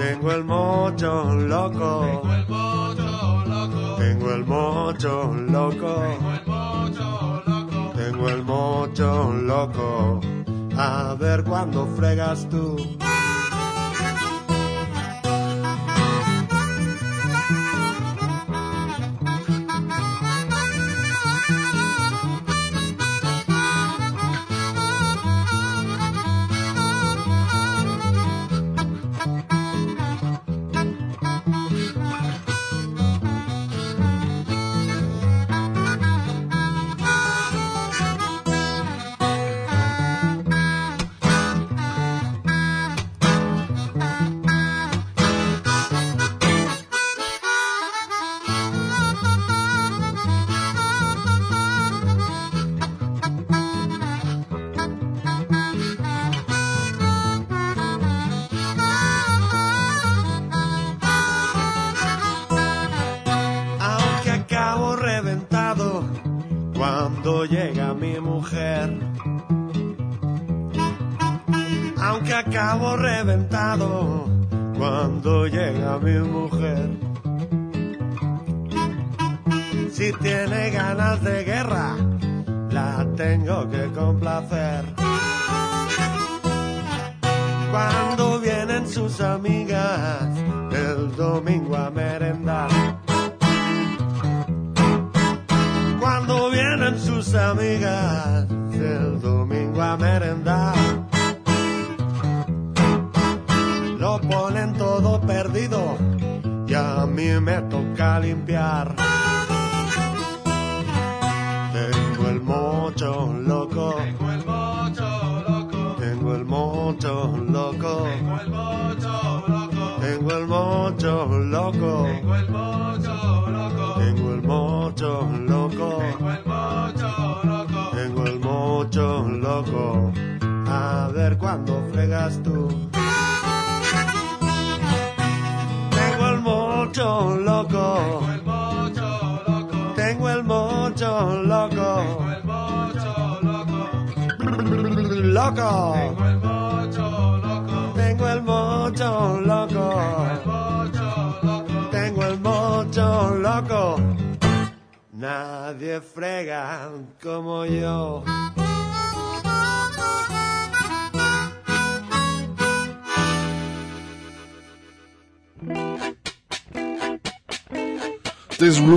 [0.00, 2.22] Tengo el mocho loco.
[3.98, 6.02] Tengo el mocho loco.
[7.94, 10.20] Tengo el mocho loco.
[10.78, 12.78] A ver cuándo fregas tú.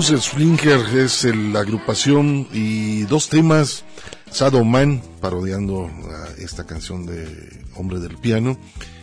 [0.09, 3.85] Blues Springer es el- la agrupación y dos temas.
[4.33, 8.57] Shadow Man, parodiando a esta canción de Hombre del Piano.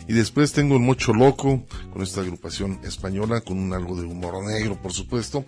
[0.07, 4.45] Y después tengo el Mocho Loco, con esta agrupación española, con un algo de humor
[4.45, 5.43] negro, por supuesto,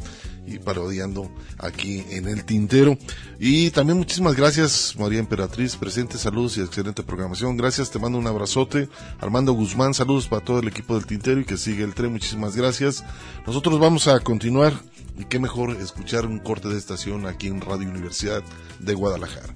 [0.53, 2.97] y parodiando aquí en el tintero.
[3.39, 7.57] Y también muchísimas gracias, María Emperatriz, presente, saludos y excelente programación.
[7.57, 8.89] Gracias, te mando un abrazote.
[9.19, 12.55] Armando Guzmán, saludos para todo el equipo del tintero y que sigue el tren, muchísimas
[12.55, 13.03] gracias.
[13.45, 14.73] Nosotros vamos a continuar,
[15.17, 18.43] y qué mejor escuchar un corte de estación aquí en Radio Universidad
[18.79, 19.53] de Guadalajara.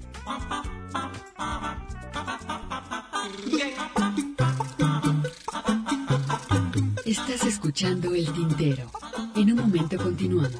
[7.26, 8.90] Estás escuchando El Tintero.
[9.34, 10.52] En un momento continuamos.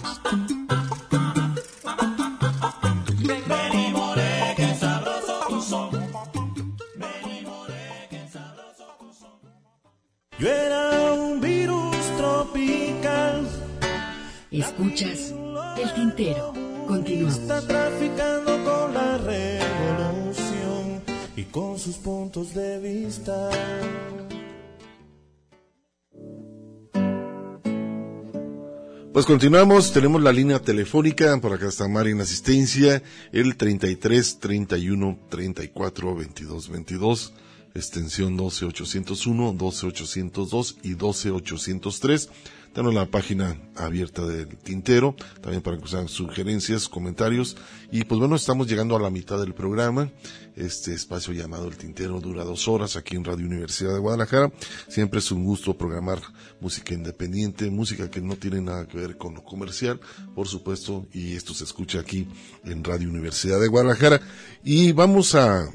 [29.18, 33.02] Pues continuamos, tenemos la línea telefónica, por acá está Mari en asistencia,
[33.32, 37.32] el 33 31 34 22 22,
[37.74, 42.30] extensión 12 801, 12 802 y 12 803.
[42.72, 47.56] Tenemos la página abierta del tintero, también para que sean sugerencias, comentarios.
[47.90, 50.10] Y pues bueno, estamos llegando a la mitad del programa.
[50.54, 54.52] Este espacio llamado El Tintero dura dos horas aquí en Radio Universidad de Guadalajara.
[54.88, 56.20] Siempre es un gusto programar
[56.60, 60.00] música independiente, música que no tiene nada que ver con lo comercial,
[60.34, 62.28] por supuesto, y esto se escucha aquí
[62.64, 64.20] en Radio Universidad de Guadalajara.
[64.64, 65.70] Y vamos a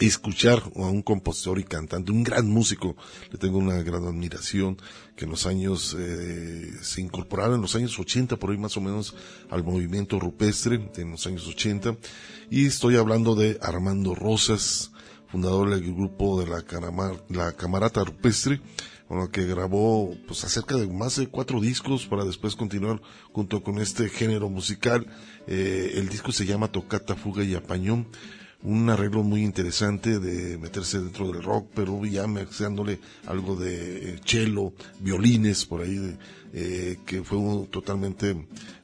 [0.00, 2.96] escuchar a un compositor y cantante, un gran músico,
[3.30, 4.76] le tengo una gran admiración,
[5.16, 8.80] que en los años eh, se incorporaron en los años 80 por ahí más o
[8.80, 9.14] menos
[9.50, 11.96] al movimiento rupestre en los años 80
[12.50, 14.90] y estoy hablando de Armando Rosas,
[15.28, 18.60] fundador del grupo de la, Caramar- la Camarata Rupestre,
[19.08, 23.00] con lo que grabó pues acerca de más de cuatro discos para después continuar
[23.32, 25.06] junto con este género musical.
[25.46, 28.08] Eh, el disco se llama Tocata, Fuga y Apañón
[28.62, 34.20] un arreglo muy interesante de meterse dentro del rock, pero ya mezclándole algo de eh,
[34.24, 36.16] cello, violines por ahí, de,
[36.52, 37.38] eh, que fue
[37.70, 38.32] totalmente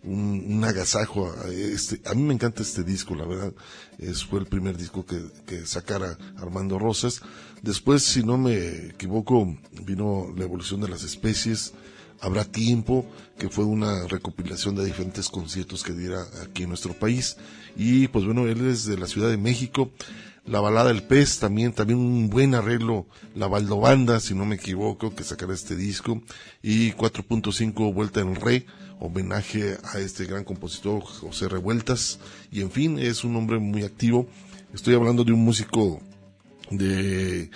[0.05, 1.33] un, un agasajo.
[1.33, 3.53] A, este, a mí me encanta este disco, la verdad,
[3.99, 7.23] es, fue el primer disco que, que sacara Armando Rosas.
[7.63, 11.73] Después, si no me equivoco, vino la evolución de las especies,
[12.23, 13.05] Habrá tiempo,
[13.37, 17.37] que fue una recopilación de diferentes conciertos que diera aquí en nuestro país.
[17.77, 19.91] Y pues bueno, él es de la Ciudad de México.
[20.45, 23.07] La balada del pez también, también un buen arreglo,
[23.37, 26.21] la Baldobanda, si no me equivoco, que sacará este disco.
[26.63, 28.67] Y 4.5 Vuelta en Re,
[28.99, 32.19] homenaje a este gran compositor José Revueltas.
[32.51, 34.27] Y en fin, es un hombre muy activo.
[34.75, 36.01] Estoy hablando de un músico
[36.71, 37.51] de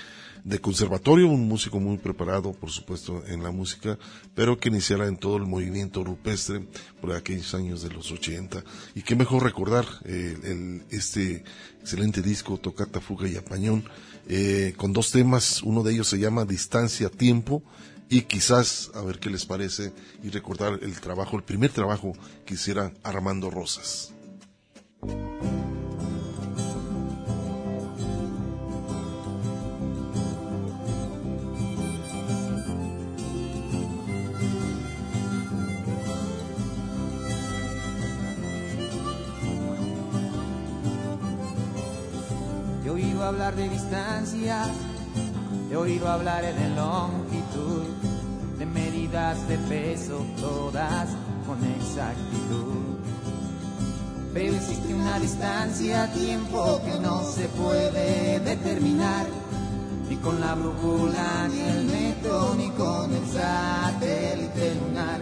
[0.47, 3.99] de conservatorio, un músico muy preparado, por supuesto, en la música,
[4.33, 6.69] pero que iniciara en todo el movimiento rupestre
[7.01, 8.63] por aquellos años de los 80.
[8.95, 11.43] Y qué mejor recordar eh, el, este
[11.81, 13.83] excelente disco, Tocata, Fuga y Apañón,
[14.29, 17.65] eh, con dos temas, uno de ellos se llama Distancia, Tiempo,
[18.09, 19.93] y quizás a ver qué les parece
[20.23, 22.13] y recordar el trabajo, el primer trabajo
[22.45, 24.13] que hiciera Armando Rosas.
[43.27, 44.69] Hablar de distancias,
[45.71, 47.83] he oído hablar de longitud,
[48.59, 51.09] de medidas de peso, todas
[51.47, 52.99] con exactitud.
[54.33, 59.27] Pero existe una distancia, tiempo que no se puede determinar,
[60.09, 65.21] ni con la brújula, ni el metro, ni con el satélite lunar.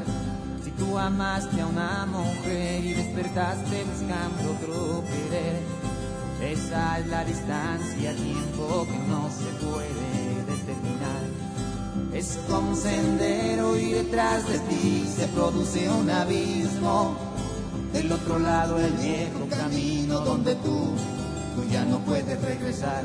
[0.62, 5.83] Si tú amaste a una mujer y despertaste buscando otro querer,
[6.52, 11.22] esa es la distancia, tiempo que no se puede determinar.
[12.12, 17.16] Es como sendero y detrás de ti se produce un abismo.
[17.92, 20.94] Del otro lado el viejo camino donde tú,
[21.54, 23.04] tú ya no puedes regresar.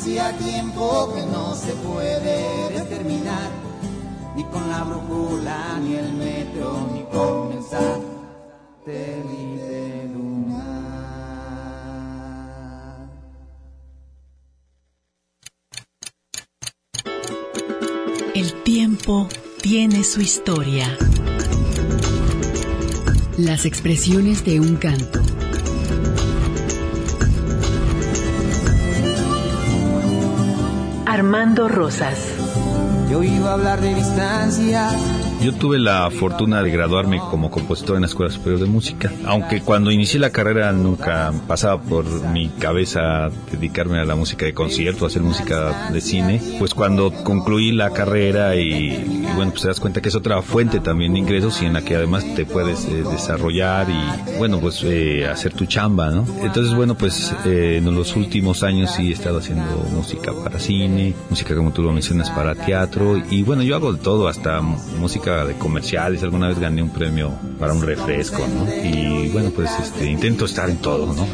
[0.00, 3.50] Distancia, tiempo que no se puede determinar.
[4.36, 7.62] Ni con la brújula, ni el metro, ni con el
[8.84, 10.70] satélite lunar.
[18.34, 19.28] El tiempo
[19.62, 20.96] tiene su historia.
[23.36, 25.39] Las expresiones de un canto.
[31.10, 32.36] Armando Rosas.
[33.10, 34.94] He oído hablar de distancias.
[35.42, 39.60] Yo tuve la fortuna de graduarme como compositor en la Escuela Superior de Música, aunque
[39.60, 45.04] cuando inicié la carrera nunca pasaba por mi cabeza dedicarme a la música de concierto,
[45.04, 49.80] hacer música de cine, pues cuando concluí la carrera y, y bueno, pues te das
[49.80, 52.84] cuenta que es otra fuente también de ingresos y en la que además te puedes
[52.86, 56.26] eh, desarrollar y bueno, pues eh, hacer tu chamba, ¿no?
[56.42, 61.14] Entonces, bueno, pues eh, en los últimos años sí he estado haciendo música para cine,
[61.28, 65.54] música como tú lo mencionas para teatro y bueno, yo hago todo, hasta música de
[65.54, 68.66] comerciales, alguna vez gané un premio para un refresco, ¿no?
[68.84, 71.26] Y bueno, pues este, intento estar en todo, ¿no?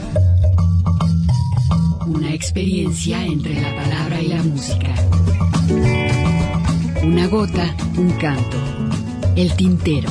[2.07, 4.95] Una experiencia entre la palabra y la música.
[7.07, 8.57] Una gota, un canto.
[9.37, 10.11] El tintero.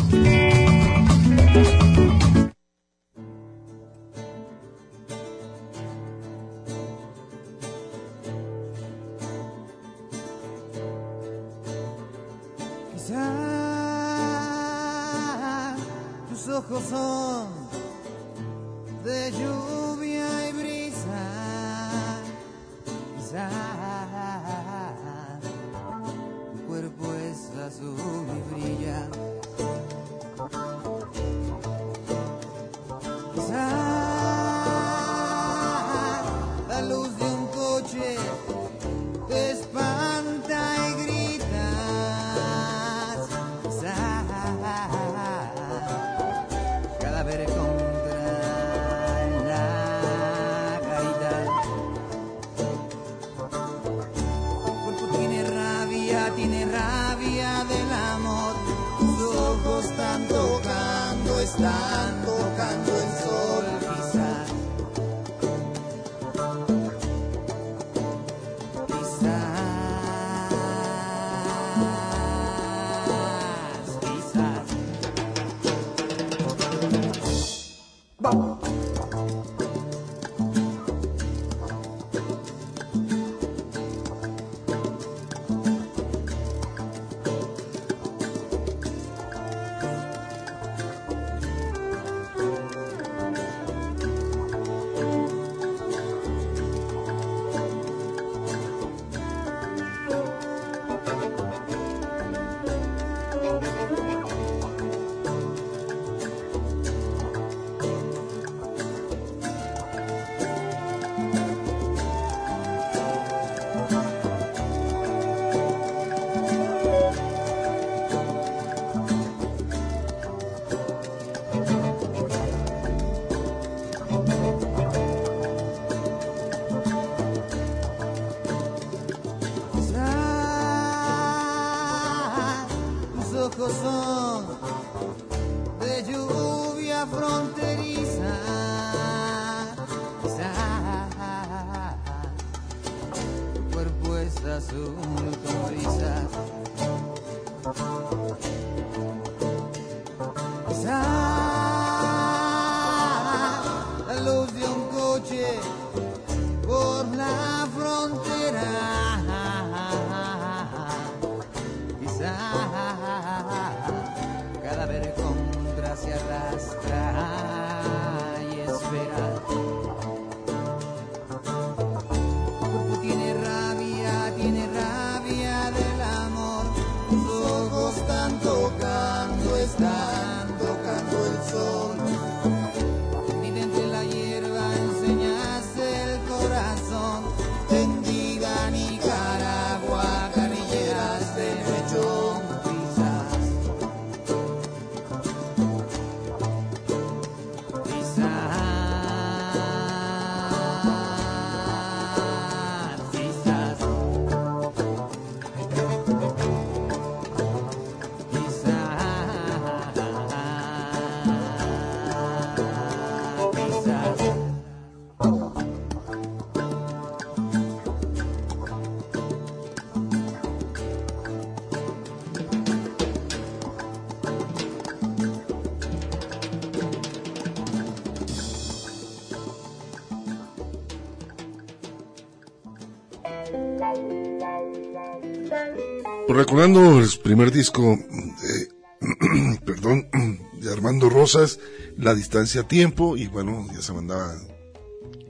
[236.36, 237.98] Recordando el primer disco
[238.42, 240.10] de, perdón,
[240.60, 241.60] de Armando Rosas,
[241.96, 244.36] La distancia tiempo, y bueno, ya se me andaba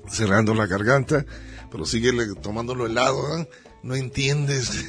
[0.09, 1.23] cerrando la garganta,
[1.71, 3.47] pero sigue tomándolo helado,
[3.83, 4.85] no entiendes.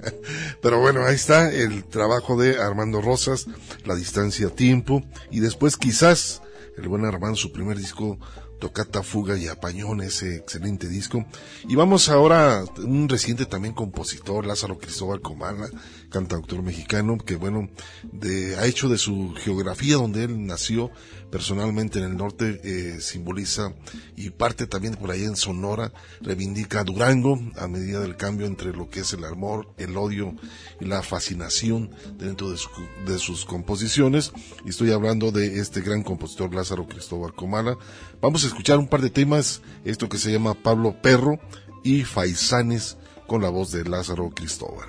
[0.62, 3.48] pero bueno, ahí está el trabajo de Armando Rosas,
[3.84, 5.02] La distancia tiempo,
[5.32, 6.42] y después quizás
[6.78, 8.20] el buen Armando, su primer disco,
[8.58, 11.24] Tocata, Fuga y Apañón, ese excelente disco.
[11.68, 15.68] Y vamos ahora a un reciente también compositor, Lázaro Cristóbal Comala,
[16.10, 17.68] cantautor mexicano, que bueno,
[18.02, 20.90] de, ha hecho de su geografía donde él nació,
[21.30, 23.72] personalmente en el norte, eh, simboliza
[24.16, 28.72] y parte también por ahí en Sonora, reivindica a Durango a medida del cambio entre
[28.72, 30.34] lo que es el amor, el odio
[30.80, 32.70] y la fascinación dentro de, su-
[33.06, 34.32] de sus composiciones.
[34.64, 37.76] Y estoy hablando de este gran compositor Lázaro Cristóbal Comala.
[38.20, 41.38] Vamos a escuchar un par de temas, esto que se llama Pablo Perro
[41.84, 42.96] y Faisanes
[43.26, 44.88] con la voz de Lázaro Cristóbal.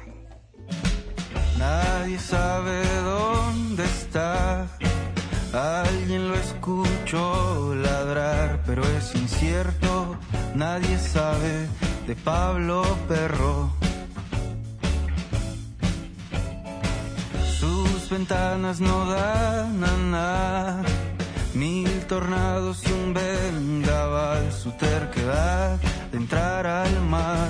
[1.57, 4.69] Nadie sabe dónde está.
[5.53, 10.17] Alguien lo escuchó ladrar, pero es incierto.
[10.55, 11.67] Nadie sabe
[12.05, 13.71] de Pablo Perro.
[17.59, 20.83] Sus ventanas no dan a nada.
[21.53, 24.51] Mil tornados y un vendaval.
[24.51, 25.79] Su terquedad
[26.11, 27.49] de entrar al mar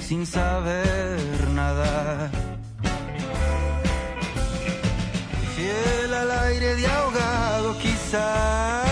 [0.00, 1.18] sin saber
[1.54, 2.57] nadar.
[5.78, 8.82] Fiel al aire de ahogado quizá.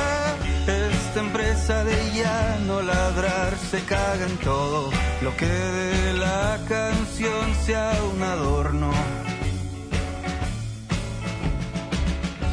[0.67, 4.91] Esta empresa de ya no ladrar se caga en todo.
[5.23, 8.91] Lo que de la canción sea un adorno.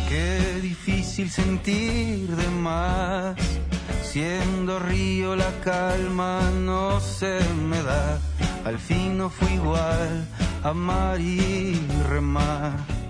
[0.10, 3.36] Qué difícil sentir de más.
[4.04, 8.20] Siendo río la calma no se me da.
[8.64, 10.26] Al fin no fui igual
[10.64, 13.03] a mar y remar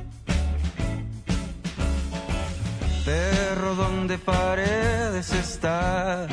[3.05, 6.29] Perro, donde paredes estás?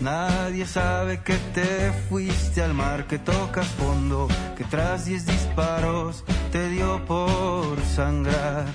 [0.00, 4.26] Nadie sabe que te fuiste al mar, que tocas fondo,
[4.56, 8.66] que tras diez disparos te dio por sangrar.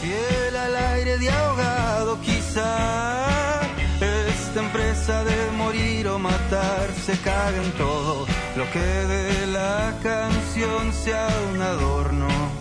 [0.00, 3.60] Fiel al aire de ahogado, quizá
[4.52, 8.26] esta empresa de morir o matar se caga en todo,
[8.56, 12.51] lo que de la canción sea un adorno.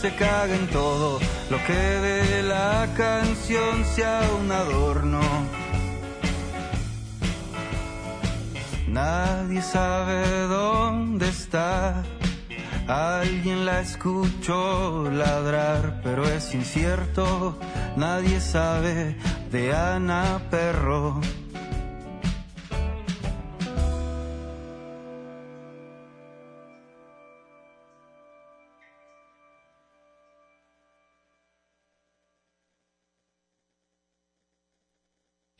[0.00, 1.18] Se caga en todo.
[1.50, 5.20] Lo que de la canción sea un adorno.
[8.88, 12.02] Nadie sabe dónde está.
[12.88, 17.58] Alguien la escuchó ladrar, pero es incierto,
[17.96, 19.16] nadie sabe
[19.50, 21.20] de Ana Perro.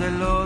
[0.00, 0.39] Victoria desde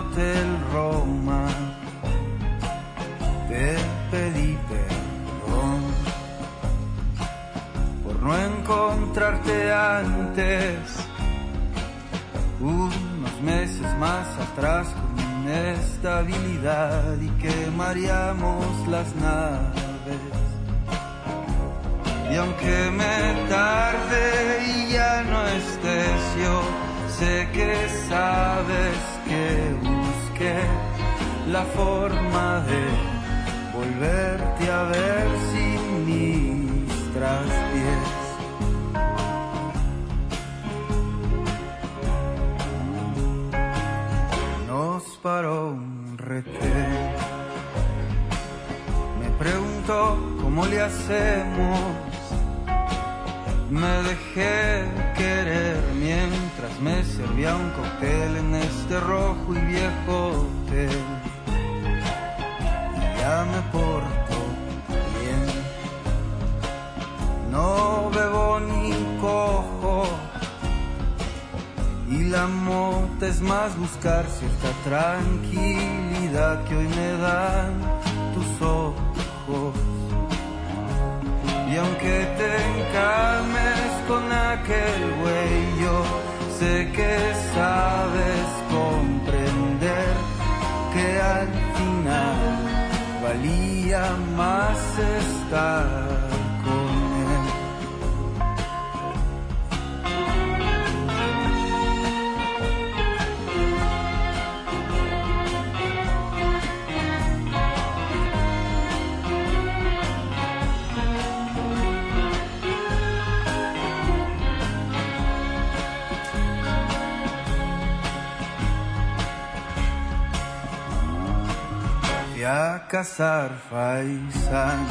[123.15, 124.85] cazar faisán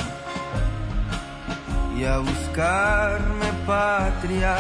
[1.99, 4.57] y a buscarme patria.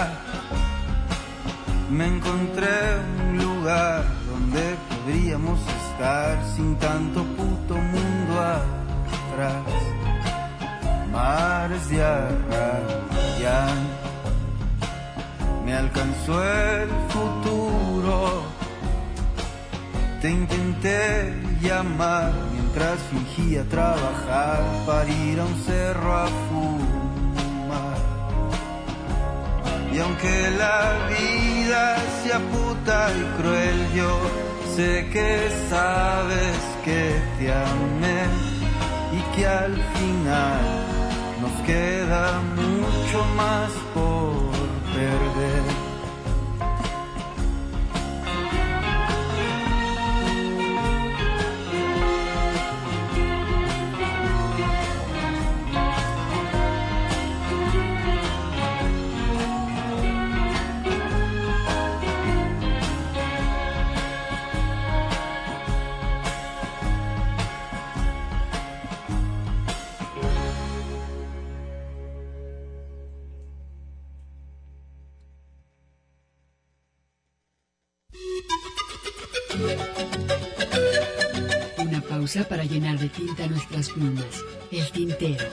[1.91, 9.65] Me encontré un lugar donde podríamos estar sin tanto puto mundo atrás.
[11.11, 13.79] Mares de arrayán,
[15.65, 18.43] me alcanzó el futuro.
[20.21, 22.99] Te intenté llamar mientras
[23.55, 27.99] fingía trabajar para ir a un cerro a fumar.
[29.93, 34.19] Y aunque la vida sea puta y cruel, yo
[34.75, 38.23] sé que sabes que te amé
[39.13, 40.61] y que al final
[41.41, 44.51] nos queda mucho más por
[44.95, 45.34] perder.
[82.25, 84.25] Pausa para llenar de tinta nuestras plumas.
[84.71, 85.45] El tintero.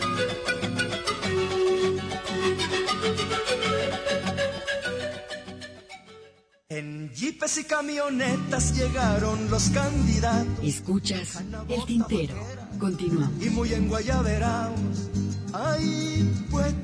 [6.69, 10.63] En Jeep jipes y camionetas llegaron los candidatos.
[10.63, 12.35] Escuchas el tintero.
[12.79, 13.45] Continuamos.
[13.45, 15.09] Y muy en Guayaberaos,
[15.51, 16.80] ay, poeta,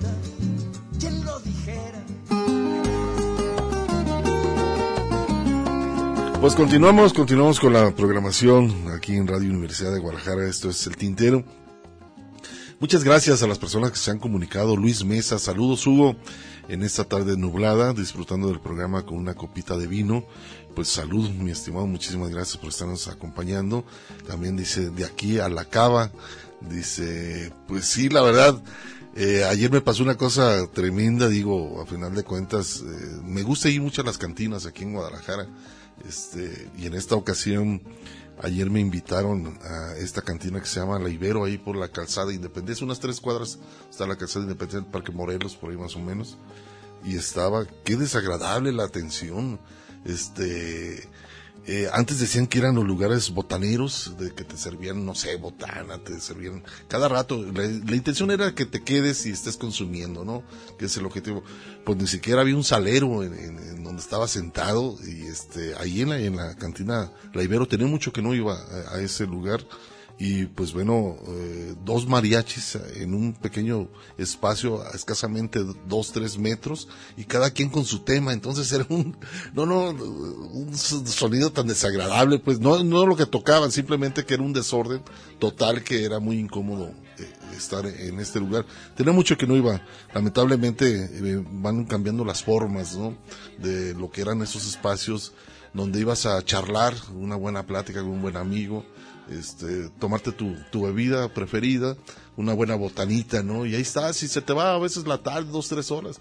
[6.39, 10.47] Pues continuamos, continuamos con la programación aquí en Radio Universidad de Guadalajara.
[10.47, 11.43] Esto es el Tintero.
[12.79, 14.77] Muchas gracias a las personas que se han comunicado.
[14.77, 16.15] Luis Mesa, saludos Hugo,
[16.69, 20.25] en esta tarde nublada, disfrutando del programa con una copita de vino.
[20.75, 23.83] Pues salud, mi estimado, muchísimas gracias por estarnos acompañando.
[24.27, 26.11] También dice, de aquí a la cava,
[26.61, 28.61] dice, pues sí, la verdad,
[29.15, 33.69] eh, ayer me pasó una cosa tremenda, digo, a final de cuentas, eh, me gusta
[33.69, 35.47] ir mucho a las cantinas aquí en Guadalajara,
[36.05, 37.81] este, y en esta ocasión,
[38.41, 42.33] ayer me invitaron a esta cantina que se llama La Ibero, ahí por la calzada
[42.33, 43.59] Independencia, unas tres cuadras
[43.89, 46.37] está la calzada Independencia, Parque Morelos, por ahí más o menos,
[47.03, 49.59] y estaba, qué desagradable la atención,
[50.05, 51.07] este,
[51.69, 56.01] eh, antes decían que eran los lugares botaneros, de que te servían, no sé, botana,
[56.01, 57.43] te servían cada rato.
[57.43, 60.43] La, la, intención era que te quedes y estés consumiendo, ¿no?
[60.79, 61.43] Que es el objetivo.
[61.83, 66.01] Pues ni siquiera había un salero en, en, en donde estaba sentado y este, ahí
[66.01, 69.25] en la, en la cantina La Ibero tenía mucho que no iba a, a ese
[69.25, 69.61] lugar
[70.19, 73.87] y pues bueno, eh, dos mariachis en un pequeño
[74.17, 79.15] espacio a escasamente dos, tres metros y cada quien con su tema, entonces era un,
[79.53, 84.43] no, no, un sonido tan desagradable, pues no, no lo que tocaban, simplemente que era
[84.43, 85.03] un desorden
[85.37, 88.65] total que era muy incómodo eh, estar en este lugar.
[88.95, 89.81] Tenía mucho que no iba,
[90.15, 93.15] lamentablemente eh, van cambiando las formas, ¿no?
[93.59, 95.33] De lo que eran esos espacios
[95.73, 98.83] donde ibas a charlar, una buena plática con un buen amigo,
[99.29, 101.95] este, tomarte tu, tu, bebida preferida,
[102.35, 103.65] una buena botanita, ¿no?
[103.65, 106.19] Y ahí estás, y se te va a veces la tarde, dos, tres horas.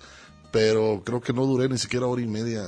[0.53, 2.65] Pero creo que no duré ni siquiera hora y media,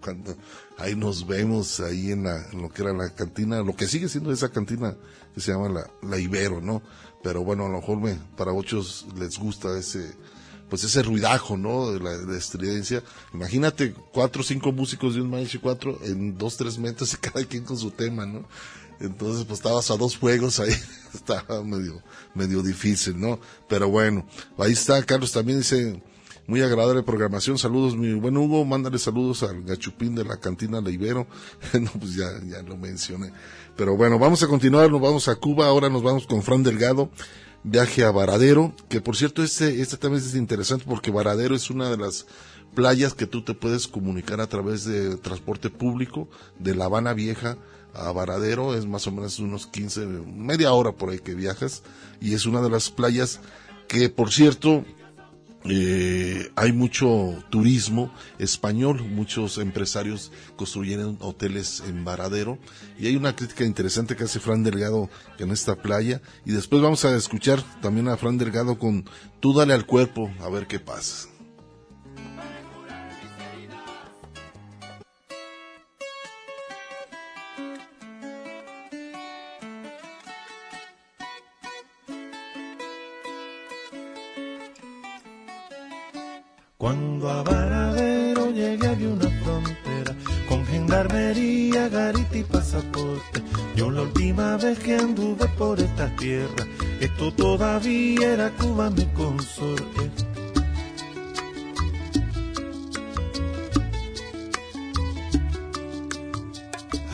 [0.00, 0.36] cuando
[0.78, 4.08] ahí nos vemos, ahí en, la, en lo que era la cantina, lo que sigue
[4.08, 4.96] siendo esa cantina
[5.34, 6.82] que se llama la, la Ibero, ¿no?
[7.22, 10.12] Pero bueno, a lo mejor me, para muchos les gusta ese,
[10.68, 11.92] pues ese ruidajo, ¿no?
[11.92, 13.02] De la de estridencia.
[13.32, 17.44] Imagínate cuatro o cinco músicos de un y cuatro en dos, tres metros y cada
[17.44, 18.44] quien con su tema, ¿no?
[19.02, 20.72] Entonces, pues estabas a dos juegos ahí,
[21.14, 22.00] estaba medio,
[22.34, 23.40] medio difícil, ¿no?
[23.68, 24.24] Pero bueno,
[24.58, 26.00] ahí está, Carlos también dice,
[26.46, 30.90] muy agradable programación, saludos, mi buen Hugo, mándale saludos al gachupín de la cantina La
[31.80, 33.32] no, pues ya, ya lo mencioné.
[33.76, 37.10] Pero bueno, vamos a continuar, nos vamos a Cuba, ahora nos vamos con Fran Delgado,
[37.64, 41.90] viaje a Varadero, que por cierto este, este también es interesante porque Varadero es una
[41.90, 42.26] de las
[42.74, 46.28] playas que tú te puedes comunicar a través de transporte público
[46.60, 47.58] de La Habana Vieja
[47.94, 51.82] a Varadero, es más o menos unos 15, media hora por ahí que viajas,
[52.20, 53.40] y es una de las playas
[53.88, 54.84] que, por cierto,
[55.64, 62.58] eh, hay mucho turismo español, muchos empresarios construyeron hoteles en Varadero,
[62.98, 65.08] y hay una crítica interesante que hace Fran Delgado
[65.38, 69.04] en esta playa, y después vamos a escuchar también a Fran Delgado con
[69.40, 71.31] Tú dale al cuerpo, a ver qué pasa.
[86.82, 90.16] Cuando a Varadero llegué había una frontera
[90.48, 93.40] con gendarmería, garita y pasaporte.
[93.76, 96.66] Yo la última vez que anduve por esta tierra,
[96.98, 100.10] esto todavía era Cuba mi consorte.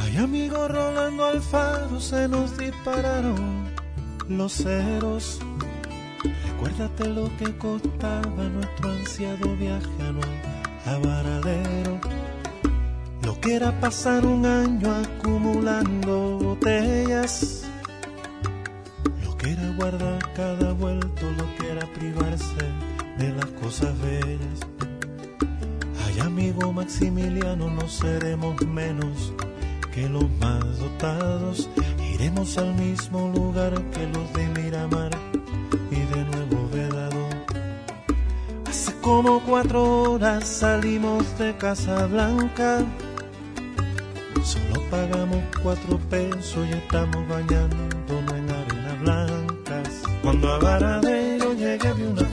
[0.00, 3.68] Ay amigo Rolando Alfaro se nos dispararon
[4.30, 5.40] los ceros.
[6.58, 9.86] Recuérdate lo que costaba nuestro ansiado viaje
[10.86, 12.00] a Varadero.
[13.22, 17.62] Lo que era pasar un año acumulando botellas.
[19.24, 22.66] Lo que era guardar cada vuelto, lo que era privarse
[23.18, 24.58] de las cosas bellas.
[26.08, 29.32] Ay amigo Maximiliano, no seremos menos
[29.94, 31.70] que los más dotados.
[32.18, 35.10] Iremos al mismo lugar que los de Miramar
[35.88, 37.28] y de nuevo vedado.
[38.66, 42.84] Hace como cuatro horas salimos de Casablanca.
[44.42, 50.02] Solo pagamos cuatro pesos y estamos bañándonos en arenas blancas.
[50.20, 52.27] Cuando a Varadero llegué vi una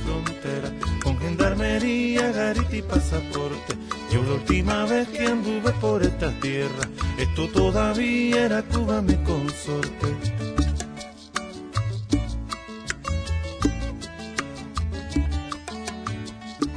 [1.56, 3.76] gendarmería, garita y pasaporte.
[4.12, 10.16] Yo la última vez que anduve por esta tierra, esto todavía era Cuba mi consorte.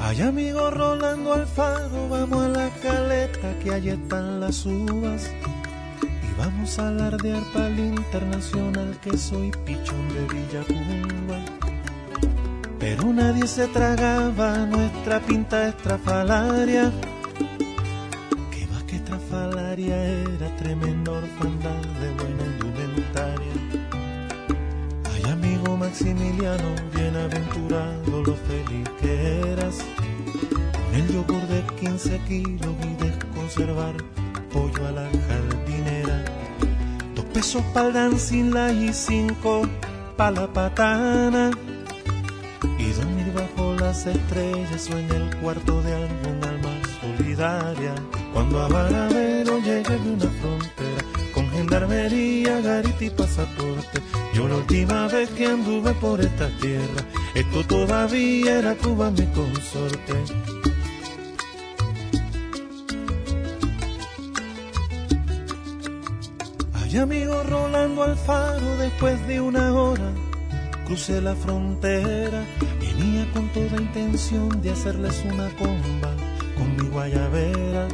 [0.01, 5.31] Ay amigo Rolando Alfaro, vamos a la caleta que allí están las uvas.
[6.03, 11.08] Y vamos a alardear para el internacional que soy pichón de Villacumba.
[12.89, 16.91] Pero nadie se tragaba nuestra pinta estrafalaria.
[18.51, 23.53] Que más que estrafalaria era tremenda orfandad de buena indumentaria.
[25.13, 29.85] Ay amigo Maximiliano, bienaventurado lo feliz que eras.
[30.73, 33.97] Con el yogur de 15 kilos y desconservar
[34.51, 36.25] pollo a la jardinera.
[37.15, 39.69] Dos pesos para el dancing y cinco
[40.17, 41.51] pa' la patana.
[43.89, 47.95] Las estrellas o en el cuarto de algún alma solidaria.
[48.35, 54.03] Cuando a Varadero llegue de una frontera con gendarmería, garita y pasaporte.
[54.35, 57.03] Yo la última vez que anduve por esta tierra,
[57.35, 60.13] esto todavía era Cuba mi consorte.
[66.75, 70.13] Ay amigo Rolando Alfaro, después de una hora
[70.89, 72.45] crucé la frontera,
[72.99, 76.11] venía con toda intención de hacerles una comba
[76.57, 77.89] con mi guayabera.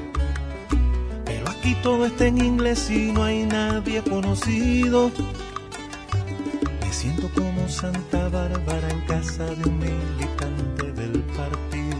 [1.24, 5.10] Pero aquí todo está en inglés y no hay nadie conocido.
[6.80, 11.98] Me siento como Santa Bárbara en casa de un militante del partido.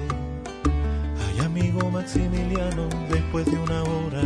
[1.28, 4.22] Ay amigo Maximiliano, después de una hora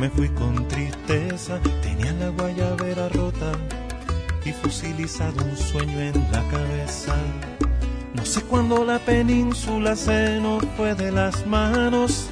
[0.00, 3.52] me fui con tristeza, tenía la guayabera rota
[4.44, 7.14] y fusilizado un sueño en la cabeza.
[8.24, 12.26] No sé cuándo la península se nos fue de las manos,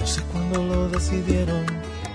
[0.00, 1.66] no sé cuándo lo decidieron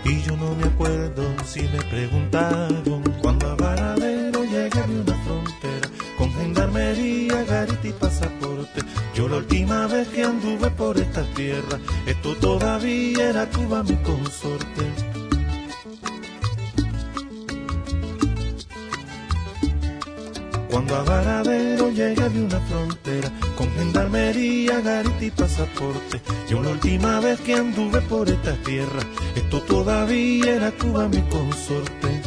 [0.03, 5.87] y yo no me acuerdo si me preguntaron cuando a Varadero llegué de una frontera
[6.17, 8.81] con gendarmería, garita y pasaporte.
[9.13, 11.77] Yo la última vez que anduve por esta tierra,
[12.07, 14.91] esto todavía era Cuba mi consorte.
[20.71, 26.21] Cuando a Varadero llegué de una frontera con gendarmería, garita y pasaporte.
[26.49, 29.01] Yo la última vez que anduve por esta tierra,
[29.35, 32.21] esto todavía era Cuba mi consorte.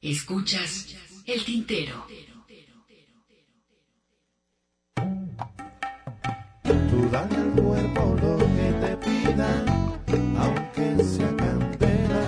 [0.00, 0.94] Escuchas
[1.26, 2.06] el tintero.
[6.98, 9.64] Tú dale al cuerpo lo que te pida,
[10.36, 12.24] aunque sea candela.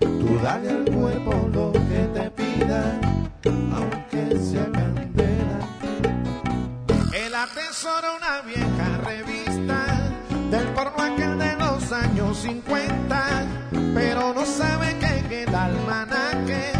[0.00, 3.00] Tú dale al cuerpo lo que te pida,
[3.72, 5.60] aunque sea candela.
[7.14, 10.10] Él atesora una vieja revista
[10.50, 13.46] del porno aquel de los años 50,
[13.94, 16.72] pero no sabe que en el almanaque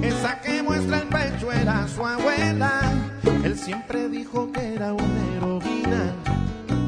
[0.00, 3.13] esa que muestra el pecho era su abuela.
[3.54, 6.12] Él siempre dijo que era una heroína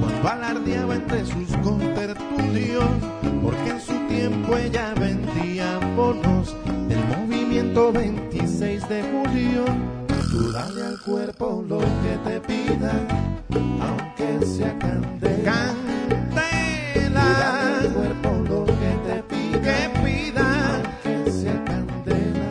[0.01, 2.85] cuando alardeaba entre sus contertulios,
[3.41, 6.57] porque en su tiempo ella vendía bonos
[6.89, 9.65] del movimiento 26 de julio.
[10.09, 12.95] Tú dale al cuerpo lo que te pida,
[13.81, 15.45] aunque sea candela.
[15.45, 17.23] Candela.
[17.23, 22.51] Tú dale al cuerpo lo que te pida, que pida, aunque sea candela.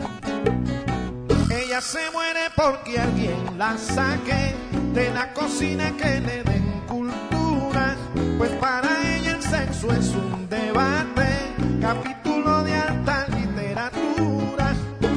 [1.50, 4.54] Ella se muere porque alguien la saque
[4.92, 7.96] de la cocina que le den cultura,
[8.36, 14.74] pues para ella el sexo es un debate, capítulo de alta literatura.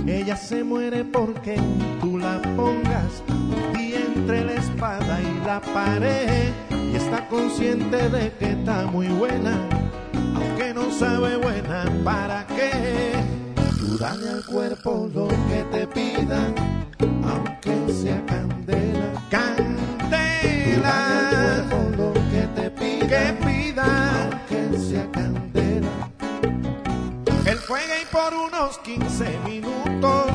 [0.08, 1.58] Ella se muere porque
[2.00, 3.24] tú la pongas
[3.74, 9.58] día entre la espada y la pared y está consciente de que está muy buena,
[10.36, 13.49] aunque no sabe buena para qué.
[13.98, 16.54] Dale al cuerpo lo que te pidan,
[17.24, 19.14] aunque sea candela.
[19.30, 20.76] Candela.
[20.76, 22.70] Tú dale al cuerpo lo que te
[23.08, 23.86] que pida,
[24.22, 25.88] aunque sea candela.
[27.46, 30.32] Él fue gay por unos 15 minutos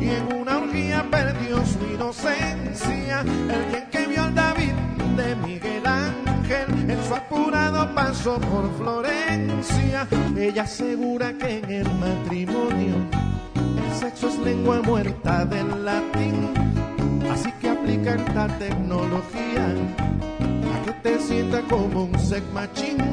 [0.00, 3.20] y en una orgía perdió su inocencia.
[3.20, 4.72] El bien que vio al David
[5.16, 10.06] de Miguel Ángel en su apurado paso por Florencia.
[10.36, 12.94] Ella asegura que en el matrimonio
[13.54, 16.52] el sexo es lengua muerta del latín.
[17.30, 19.66] Así que aplica esta tecnología
[20.74, 23.04] a que te sienta como un sex machine.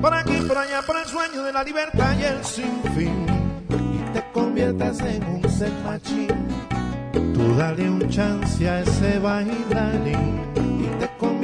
[0.00, 3.26] Por aquí, por allá, por el sueño de la libertad y el sinfín.
[3.68, 6.34] Y te conviertas en un sex machine.
[7.12, 10.65] Tú dale un chance a ese bailarín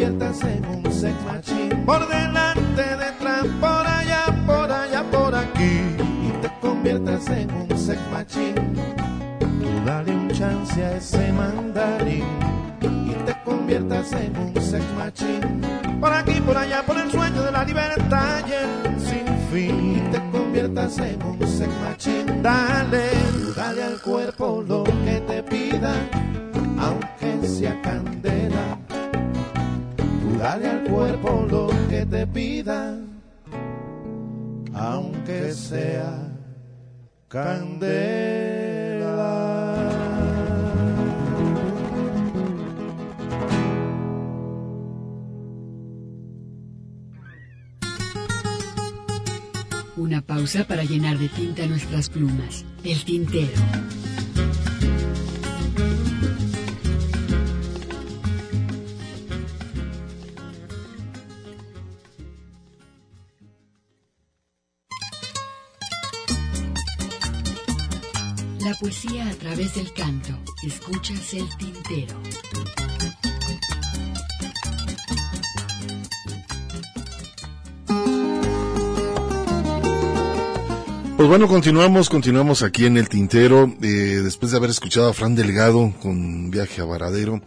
[0.03, 1.77] te conviertas en un sex machine.
[1.87, 5.79] Por delante, detrás, por allá, por allá, por aquí.
[6.27, 8.75] Y te conviertas en un sex machine.
[9.87, 12.25] Dale un chance a ese mandarín.
[12.81, 16.01] Y te conviertas en un sex machine.
[16.01, 19.99] Por aquí, por allá, por el sueño de la libertad y el sinfín.
[19.99, 22.43] Y te conviertas en un sex machine.
[22.43, 23.09] Dale,
[23.55, 25.95] dale al cuerpo lo que te pida.
[26.77, 28.79] Aunque sea candela
[30.43, 32.99] Dale al cuerpo lo que te pida,
[34.75, 36.37] aunque sea
[37.29, 37.93] candela.
[49.97, 52.65] Una pausa para llenar de tinta nuestras plumas.
[52.83, 53.63] El tintero.
[68.83, 70.37] Poesía a través del canto.
[70.67, 72.17] Escuchas el tintero.
[81.17, 83.87] Pues bueno, continuamos, continuamos aquí en el tintero, eh,
[84.25, 87.41] después de haber escuchado a Fran Delgado con Viaje a Varadero,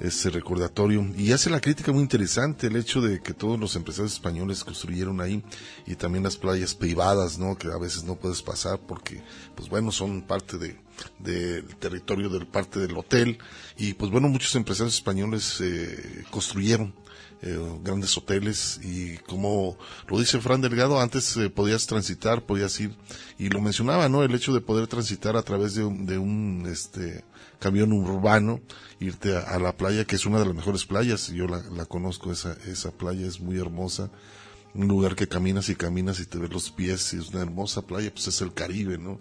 [0.00, 4.12] ese recordatorio, y hace la crítica muy interesante el hecho de que todos los empresarios
[4.12, 5.42] españoles construyeron ahí,
[5.86, 7.56] y también las playas privadas, ¿no?
[7.56, 9.22] Que a veces no puedes pasar porque,
[9.54, 10.76] pues bueno, son parte de,
[11.18, 13.38] del territorio del parte del hotel,
[13.78, 16.94] y pues bueno, muchos empresarios españoles eh, construyeron
[17.42, 19.76] eh, grandes hoteles y como
[20.08, 22.94] lo dice Fran Delgado, antes eh, podías transitar, podías ir,
[23.38, 24.22] y lo mencionaba, ¿no?
[24.22, 27.24] El hecho de poder transitar a través de de un este,
[27.58, 28.60] camión urbano,
[29.00, 32.32] irte a, la playa, que es una de las mejores playas, yo la, la conozco,
[32.32, 34.10] esa, esa playa es muy hermosa,
[34.74, 37.82] un lugar que caminas y caminas y te ves los pies, y es una hermosa
[37.82, 39.20] playa, pues es el Caribe, ¿no?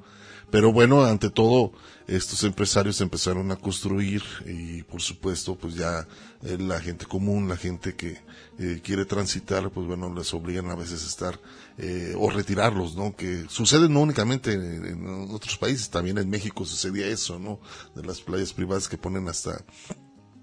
[0.51, 1.71] Pero bueno, ante todo,
[2.07, 6.07] estos empresarios empezaron a construir y por supuesto, pues ya
[6.43, 8.19] eh, la gente común, la gente que
[8.59, 11.39] eh, quiere transitar, pues bueno, les obligan a veces a estar
[11.77, 13.15] eh, o retirarlos, ¿no?
[13.15, 17.59] Que sucede no únicamente en, en, otros países, también en México sucedía eso, ¿no?
[17.95, 19.63] De las playas privadas que ponen hasta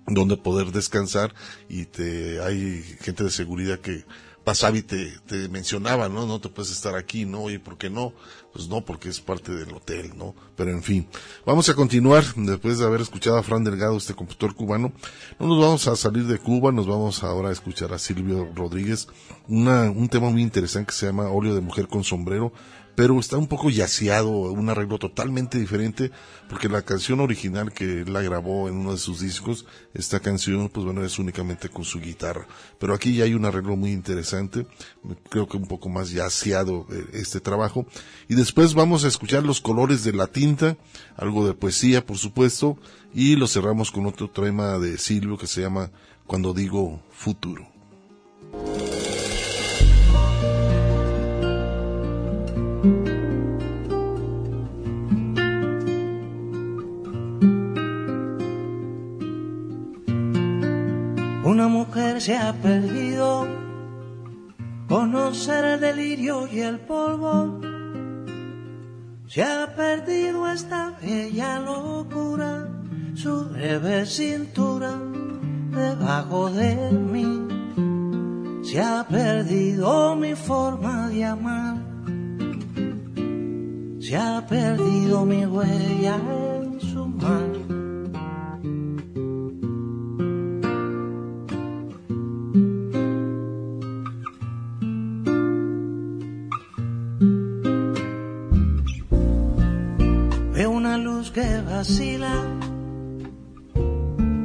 [0.06, 1.34] donde poder descansar
[1.68, 4.04] y te hay gente de seguridad que
[4.74, 6.26] y te, te mencionaba, ¿no?
[6.26, 7.50] No te puedes estar aquí, ¿no?
[7.50, 8.12] ¿Y por qué no?
[8.52, 10.34] Pues no, porque es parte del hotel, ¿no?
[10.56, 11.08] Pero en fin,
[11.46, 14.92] vamos a continuar después de haber escuchado a Fran Delgado, este compositor cubano.
[15.38, 19.08] No nos vamos a salir de Cuba, nos vamos ahora a escuchar a Silvio Rodríguez,
[19.48, 22.52] una, un tema muy interesante que se llama Óleo de Mujer con Sombrero,
[22.94, 26.10] pero está un poco yaceado, un arreglo totalmente diferente,
[26.48, 29.64] porque la canción original que él la grabó en uno de sus discos,
[29.94, 32.46] esta canción, pues bueno, es únicamente con su guitarra.
[32.78, 34.66] Pero aquí ya hay un arreglo muy interesante,
[35.30, 37.86] creo que un poco más yaceado este trabajo.
[38.28, 40.76] Y después vamos a escuchar los colores de la tinta,
[41.16, 42.76] algo de poesía, por supuesto,
[43.14, 45.90] y lo cerramos con otro tema de Silvio que se llama
[46.26, 47.66] Cuando digo futuro.
[61.62, 63.46] Una mujer se ha perdido,
[64.88, 67.60] conocer el delirio y el polvo.
[69.28, 72.68] Se ha perdido esta bella locura,
[73.14, 74.98] su breve cintura
[75.70, 77.46] debajo de mí.
[78.64, 81.76] Se ha perdido mi forma de amar,
[84.00, 86.18] se ha perdido mi huella
[101.30, 102.32] que vacila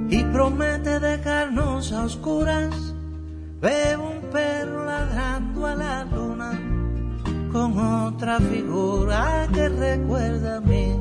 [0.10, 2.94] y promete dejarnos a oscuras.
[3.60, 6.52] Veo un perro ladrando a la luna
[7.52, 10.96] con otra figura que recuerda a mí.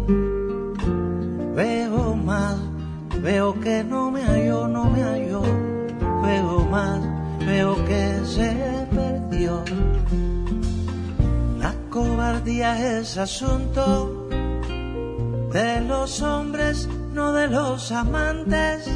[1.55, 2.57] Veo más,
[3.21, 5.43] veo que no me halló, no me halló.
[6.23, 7.01] Veo más,
[7.41, 9.63] veo que se perdió.
[11.59, 14.16] La cobardía es asunto
[15.57, 18.91] de los hombres, no de los amantes.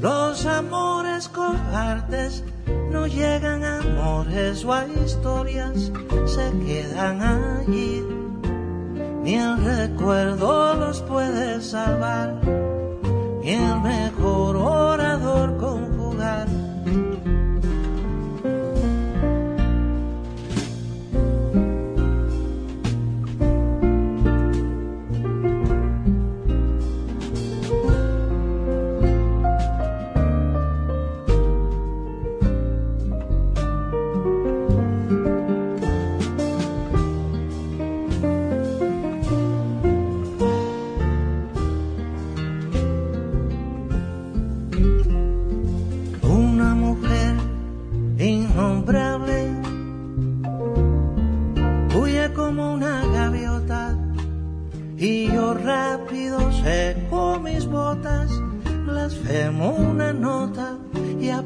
[0.00, 2.42] Los amores cobardes
[2.90, 5.92] no llegan a amores o a historias,
[6.26, 8.04] se quedan allí.
[9.22, 12.34] Ni el recuerdo los puede salvar,
[13.40, 16.61] ni el mejor orador conjugar.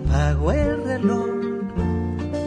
[0.07, 1.27] Y apago el reloj.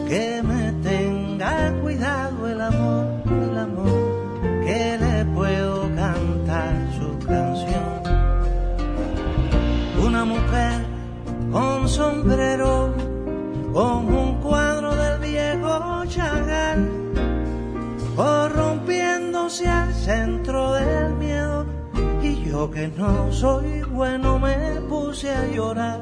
[0.08, 8.04] Que me tenga cuidado el amor, el amor, que le puedo cantar su canción.
[10.04, 10.82] Una mujer
[11.52, 12.94] con sombrero,
[13.74, 16.90] con un cuadro del viejo Chagall,
[18.16, 21.66] corrompiéndose al centro del miedo.
[22.24, 26.02] Y yo que no soy bueno me puse a llorar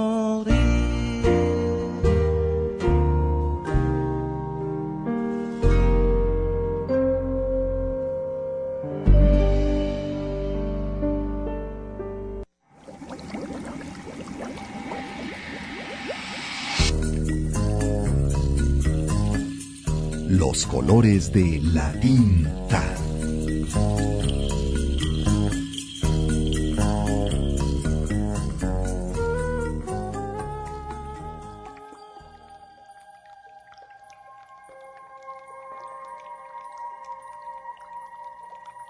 [20.65, 22.83] Colores de la tinta.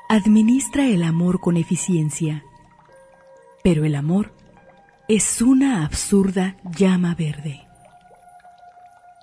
[0.10, 2.44] Administra el amor con eficiencia,
[3.64, 4.34] pero el amor
[5.08, 7.62] es una absurda llama verde.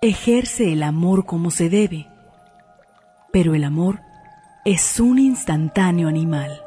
[0.01, 2.07] Ejerce el amor como se debe,
[3.33, 4.01] pero el amor
[4.65, 6.63] es un instantáneo animal.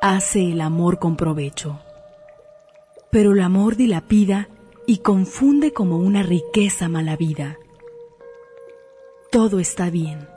[0.00, 1.80] Hace el amor con provecho,
[3.10, 4.48] pero el amor dilapida
[4.86, 7.58] y confunde como una riqueza mala vida.
[9.30, 10.28] Todo está bien,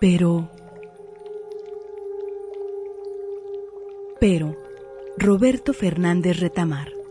[0.00, 0.48] pero...
[4.18, 4.56] Pero,
[5.18, 7.01] Roberto Fernández Retamar.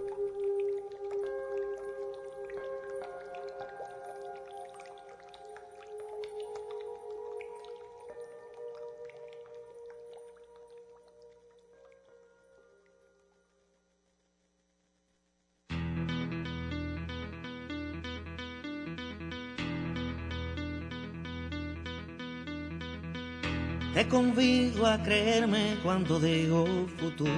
[24.87, 26.65] A creerme cuando digo
[26.97, 27.31] futuro.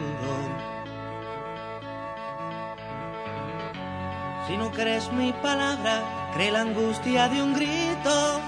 [4.48, 8.42] Si no crees mi palabra, cree la angustia de un grito.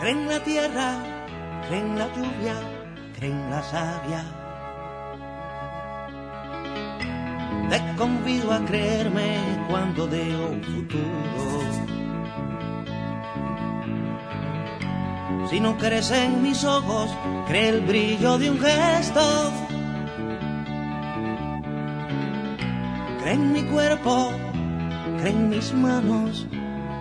[0.00, 0.98] Cree en la tierra,
[1.68, 2.54] cree en la lluvia,
[3.16, 4.24] cree en la savia.
[7.70, 9.38] Te convido a creerme
[9.68, 11.93] cuando digo futuro.
[15.50, 17.10] Si no crees en mis ojos,
[17.46, 19.52] cree el brillo de un gesto.
[23.20, 24.32] Cree en mi cuerpo,
[25.18, 26.46] cree en mis manos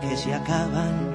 [0.02, 1.13] que se acaban.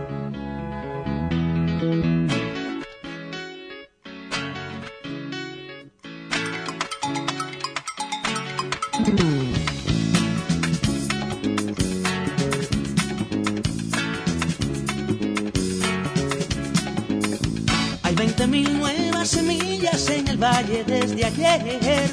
[20.69, 22.11] Desde ayer.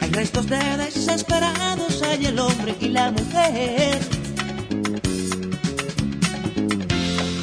[0.00, 3.98] Hay restos de desesperados, hay el hombre y la mujer.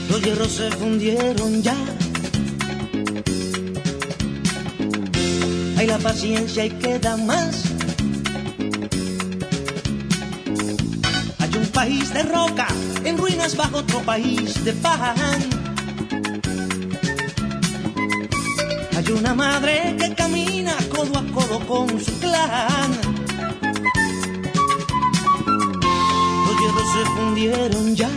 [0.10, 1.76] Los hierros se fundieron ya.
[5.78, 7.64] Hay la paciencia y queda más.
[11.40, 12.68] Hay un país de roca
[13.04, 15.55] en ruinas bajo otro país de pan.
[19.08, 22.92] Hay una madre que camina codo a codo con su clan.
[26.46, 28.10] Los hierros se fundieron ya.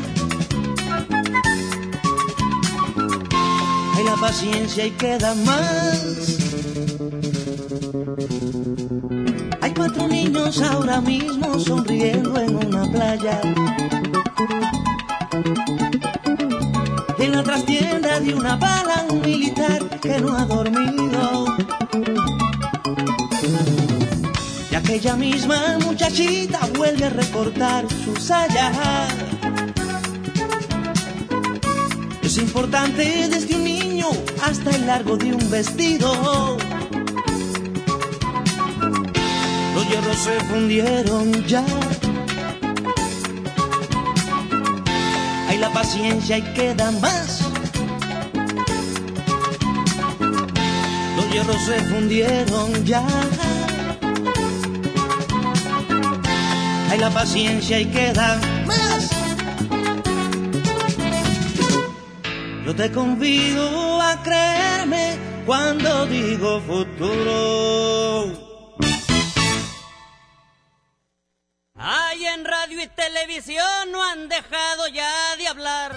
[3.96, 6.38] Hay la paciencia y queda más.
[9.60, 13.40] Hay cuatro niños ahora mismo sonriendo en una playa.
[17.58, 21.46] En la trastienda de una bala un militar que no ha dormido.
[24.70, 28.70] Y aquella misma muchachita vuelve a recortar su saya.
[32.22, 34.06] Es importante desde un niño
[34.44, 36.56] hasta el largo de un vestido.
[39.74, 41.64] Los hierros se fundieron ya.
[45.72, 47.47] paciencia y queda más.
[51.56, 53.06] Se fundieron ya.
[56.90, 59.10] Hay la paciencia y queda más.
[62.66, 65.16] Yo te convido a creerme
[65.46, 68.32] cuando digo futuro.
[71.74, 75.96] Ay, en radio y televisión no han dejado ya de hablar.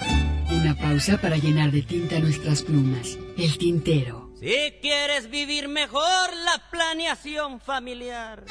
[0.50, 3.18] Una pausa para llenar de tinta nuestras plumas.
[3.36, 4.32] El tintero.
[4.42, 4.74] Si
[5.04, 8.44] quieres vivir mejor, la planeación familiar.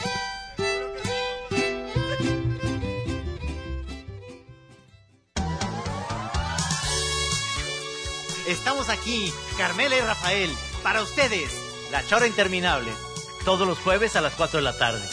[8.45, 10.53] Estamos aquí, Carmela y Rafael,
[10.83, 11.53] para ustedes,
[11.89, 12.91] La Chora Interminable,
[13.45, 15.07] todos los jueves a las 4 de la tarde.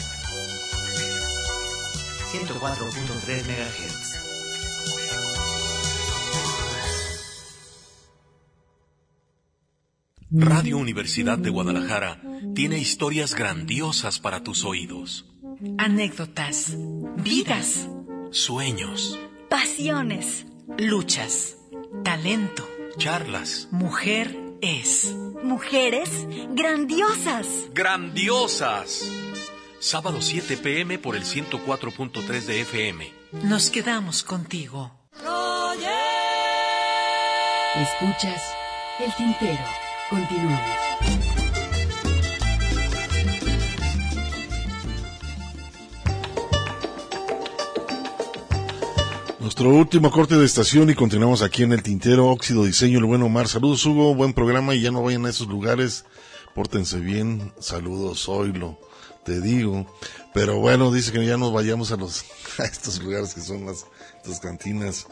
[2.33, 3.88] 104.3 MHz.
[10.31, 12.21] Radio Universidad de Guadalajara
[12.53, 15.25] tiene historias grandiosas para tus oídos.
[15.77, 16.73] Anécdotas,
[17.17, 17.87] vidas,
[18.31, 19.17] Sueños,
[19.49, 20.45] pasiones,
[20.77, 21.57] luchas,
[22.03, 22.67] talento.
[22.97, 25.15] charlas, Mujer es.
[25.43, 26.09] Mujeres
[26.51, 27.47] grandiosas.
[27.73, 29.09] grandiosas.
[29.79, 33.11] Sábado 7 pm por el 104.3 de FM.
[33.45, 34.91] Nos quedamos contigo.
[37.75, 38.41] Escuchas
[38.99, 39.88] el tintero.
[40.09, 40.59] Continuamos.
[49.39, 53.21] Nuestro último corte de estación y continuamos aquí en el Tintero Óxido Diseño, el buen
[53.21, 53.47] Omar.
[53.47, 56.05] Saludos Hugo, buen programa y ya no vayan a esos lugares,
[56.55, 58.79] pórtense bien, saludos, lo
[59.23, 59.85] te digo.
[60.33, 62.25] Pero bueno, dice que ya nos vayamos a los,
[62.57, 63.85] a estos lugares que son las,
[64.17, 65.07] estas cantinas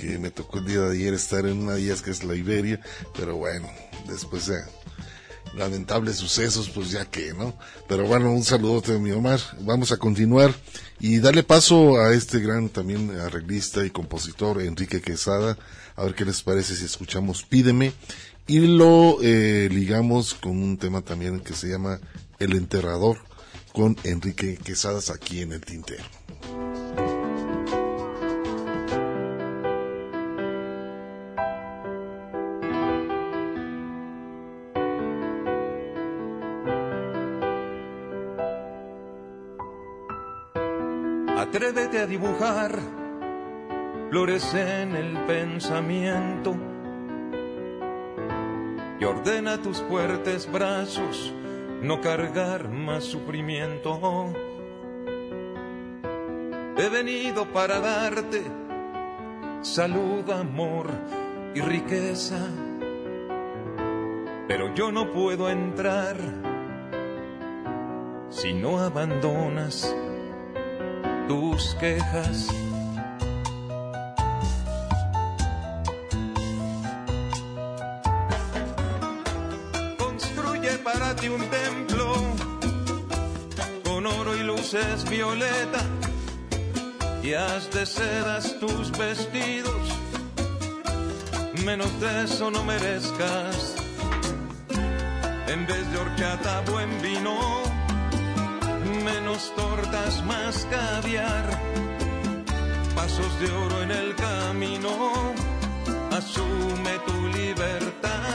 [0.00, 2.34] que me tocó el día de ayer estar en una de ellas que es la
[2.34, 2.80] Iberia,
[3.14, 3.68] pero bueno,
[4.08, 4.60] después de
[5.54, 7.54] lamentables sucesos, pues ya que, ¿no?
[7.88, 9.40] Pero bueno, un saludote de mi Omar.
[9.60, 10.54] Vamos a continuar
[11.00, 15.58] y darle paso a este gran también arreglista y compositor Enrique Quesada,
[15.96, 17.92] a ver qué les parece si escuchamos Pídeme
[18.46, 22.00] y lo eh, ligamos con un tema también que se llama
[22.38, 23.18] El Enterrador
[23.72, 26.19] con Enrique Quesadas aquí en el Tintero.
[41.70, 42.80] Atrévete a dibujar
[44.10, 46.56] flores en el pensamiento
[48.98, 51.32] y ordena tus fuertes brazos
[51.80, 54.32] no cargar más sufrimiento.
[56.76, 58.42] He venido para darte
[59.62, 60.88] salud, amor
[61.54, 62.48] y riqueza,
[64.48, 66.16] pero yo no puedo entrar
[68.28, 69.94] si no abandonas
[71.30, 72.48] tus quejas.
[79.96, 82.14] Construye para ti un templo
[83.84, 85.82] con oro y luces violeta
[87.22, 89.84] y haz de sedas tus vestidos.
[91.64, 93.76] Menos de eso no merezcas.
[95.46, 97.69] En vez de horchata, buen vino
[99.70, 101.44] tortas, más caviar.
[102.94, 104.92] Pasos de oro en el camino,
[106.10, 108.29] asume tu libertad.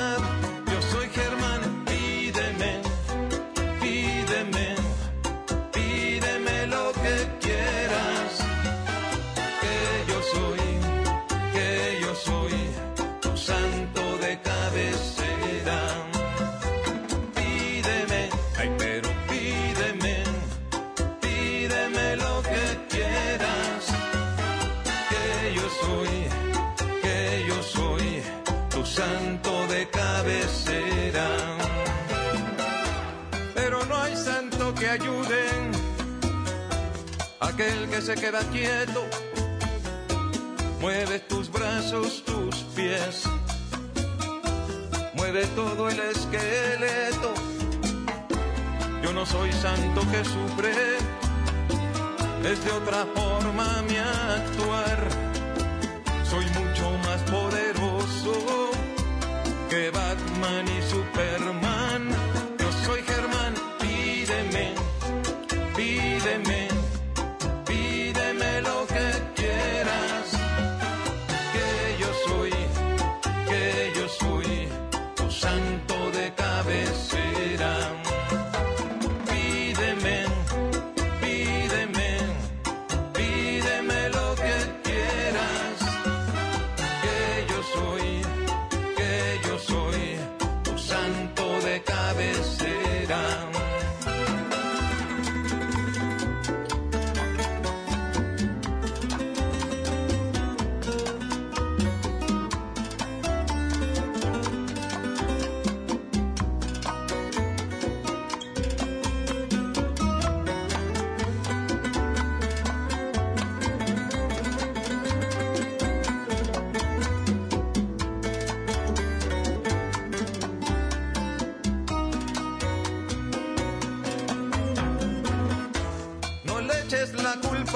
[37.56, 39.06] Aquel que se queda quieto.
[40.82, 43.24] Mueve tus brazos, tus pies.
[45.14, 47.34] Mueve todo el esqueleto.
[49.02, 50.74] Yo no soy santo que sufre,
[52.44, 55.35] es de otra forma mi actuar.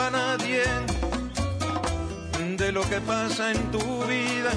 [0.07, 0.63] Nadie
[2.57, 4.51] de lo que pasa en tu vida.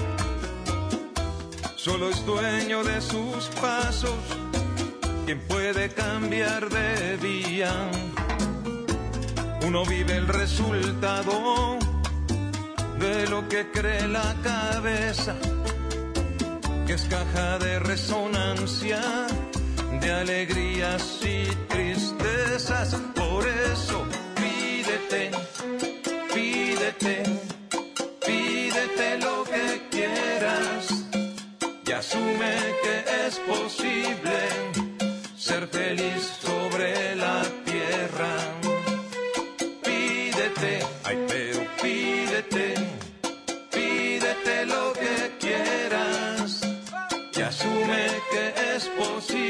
[1.75, 4.15] Solo es dueño de sus pasos
[5.27, 7.73] quien puede cambiar de vía.
[9.67, 11.79] Uno vive el resultado
[13.01, 15.35] de lo que cree la cabeza,
[16.87, 19.01] que es caja de resonancia
[20.01, 23.12] de alegrías y tristezas.
[25.13, 27.23] Pídete,
[28.25, 31.05] pídete lo que quieras
[31.87, 34.39] y asume que es posible
[35.37, 38.39] ser feliz sobre la tierra.
[39.85, 42.75] Pídete, ay, pero pídete,
[43.71, 46.63] pídete lo que quieras
[47.37, 49.42] y asume que es posible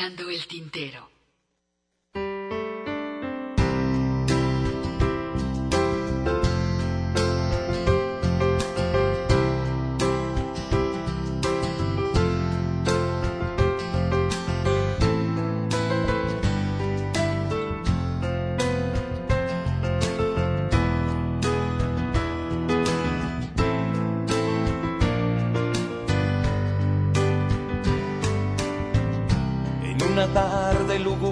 [0.00, 1.09] El tintero.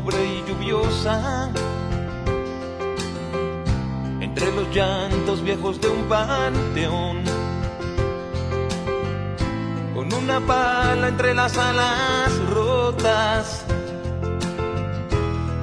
[0.06, 1.50] Y lluviosa,
[4.20, 7.24] entre los llantos viejos de un panteón,
[9.94, 13.64] con una pala entre las alas rotas,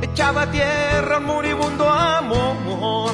[0.01, 3.11] echaba tierra un moribundo amor.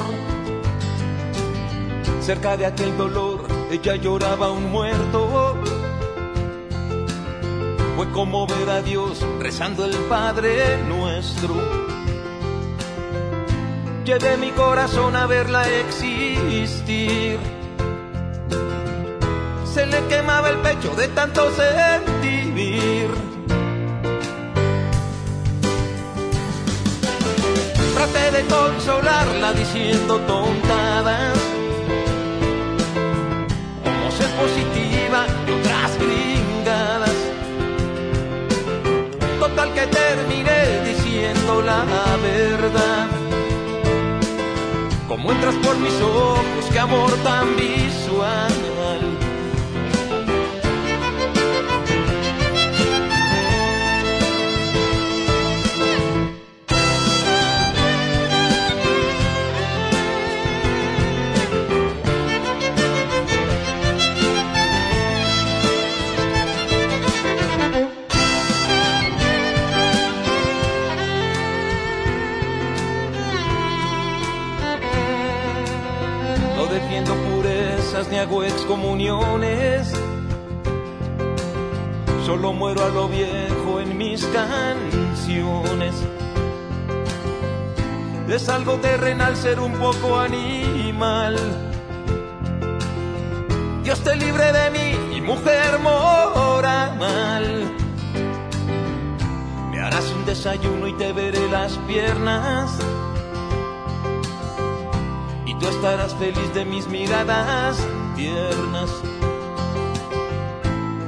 [2.20, 5.54] Cerca de aquel dolor, ella lloraba un muerto.
[8.02, 11.54] Fue como ver a Dios rezando el Padre nuestro.
[14.04, 17.38] Llevé mi corazón a verla existir.
[19.72, 23.08] Se le quemaba el pecho de tanto sentir.
[27.94, 31.38] Traté de consolarla diciendo tontadas.
[33.84, 34.91] Como ser positiva
[41.64, 43.06] la verdad.
[45.08, 48.51] Como entras por mis ojos, qué amor tan visual.
[89.64, 91.36] Un poco animal.
[93.82, 96.98] Dios te libre de mí, mujer moral.
[99.70, 102.78] Me harás un desayuno y te veré las piernas.
[105.46, 107.78] Y tú estarás feliz de mis miradas
[108.16, 108.90] tiernas.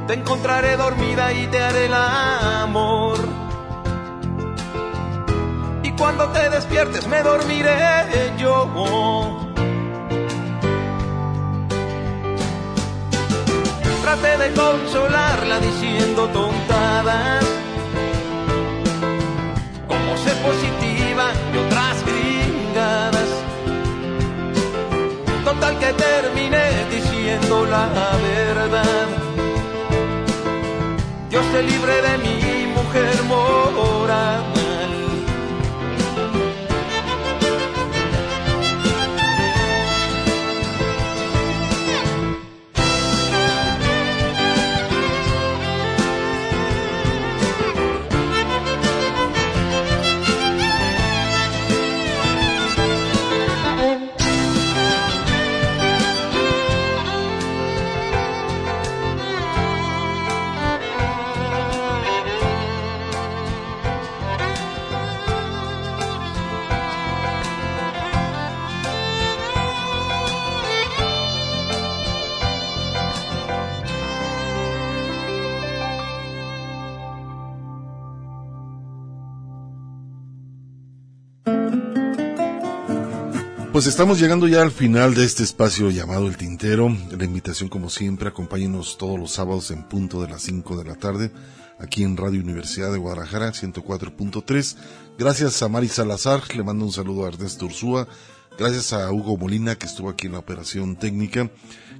[0.06, 3.33] Te encontraré dormida y te haré el amor.
[6.04, 7.74] Cuando te despiertes me dormiré
[8.36, 8.68] yo.
[14.02, 17.44] Traté de consolarla diciendo tontadas.
[19.88, 23.30] Como ser positiva y otras gringadas.
[25.42, 27.88] Total que terminé diciendo la
[28.28, 29.06] verdad.
[31.30, 33.63] Dios te libre de mi mujer moral.
[83.84, 86.88] Pues estamos llegando ya al final de este espacio llamado El Tintero.
[86.88, 90.94] La invitación, como siempre, acompáñenos todos los sábados en punto de las 5 de la
[90.94, 91.30] tarde,
[91.78, 94.76] aquí en Radio Universidad de Guadalajara, 104.3.
[95.18, 98.08] Gracias a Mari Salazar, le mando un saludo a Ernesto Ursúa.
[98.58, 101.50] Gracias a Hugo Molina, que estuvo aquí en la operación técnica.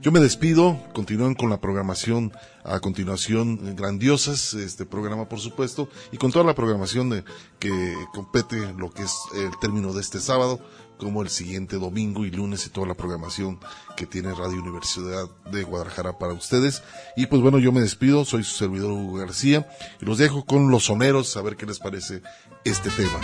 [0.01, 2.33] Yo me despido, continúen con la programación
[2.63, 7.25] a continuación, grandiosas, este programa por supuesto, y con toda la programación de,
[7.59, 7.71] que
[8.15, 10.61] compete lo que es el término de este sábado
[11.05, 13.61] como el siguiente domingo y lunes y toda la programación
[13.95, 16.83] que tiene Radio Universidad de Guadalajara para ustedes.
[17.15, 19.69] Y pues bueno, yo me despido, soy su servidor Hugo García
[20.01, 22.23] y los dejo con los soneros a ver qué les parece
[22.65, 23.21] este tema.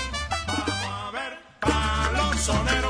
[2.76, 2.89] El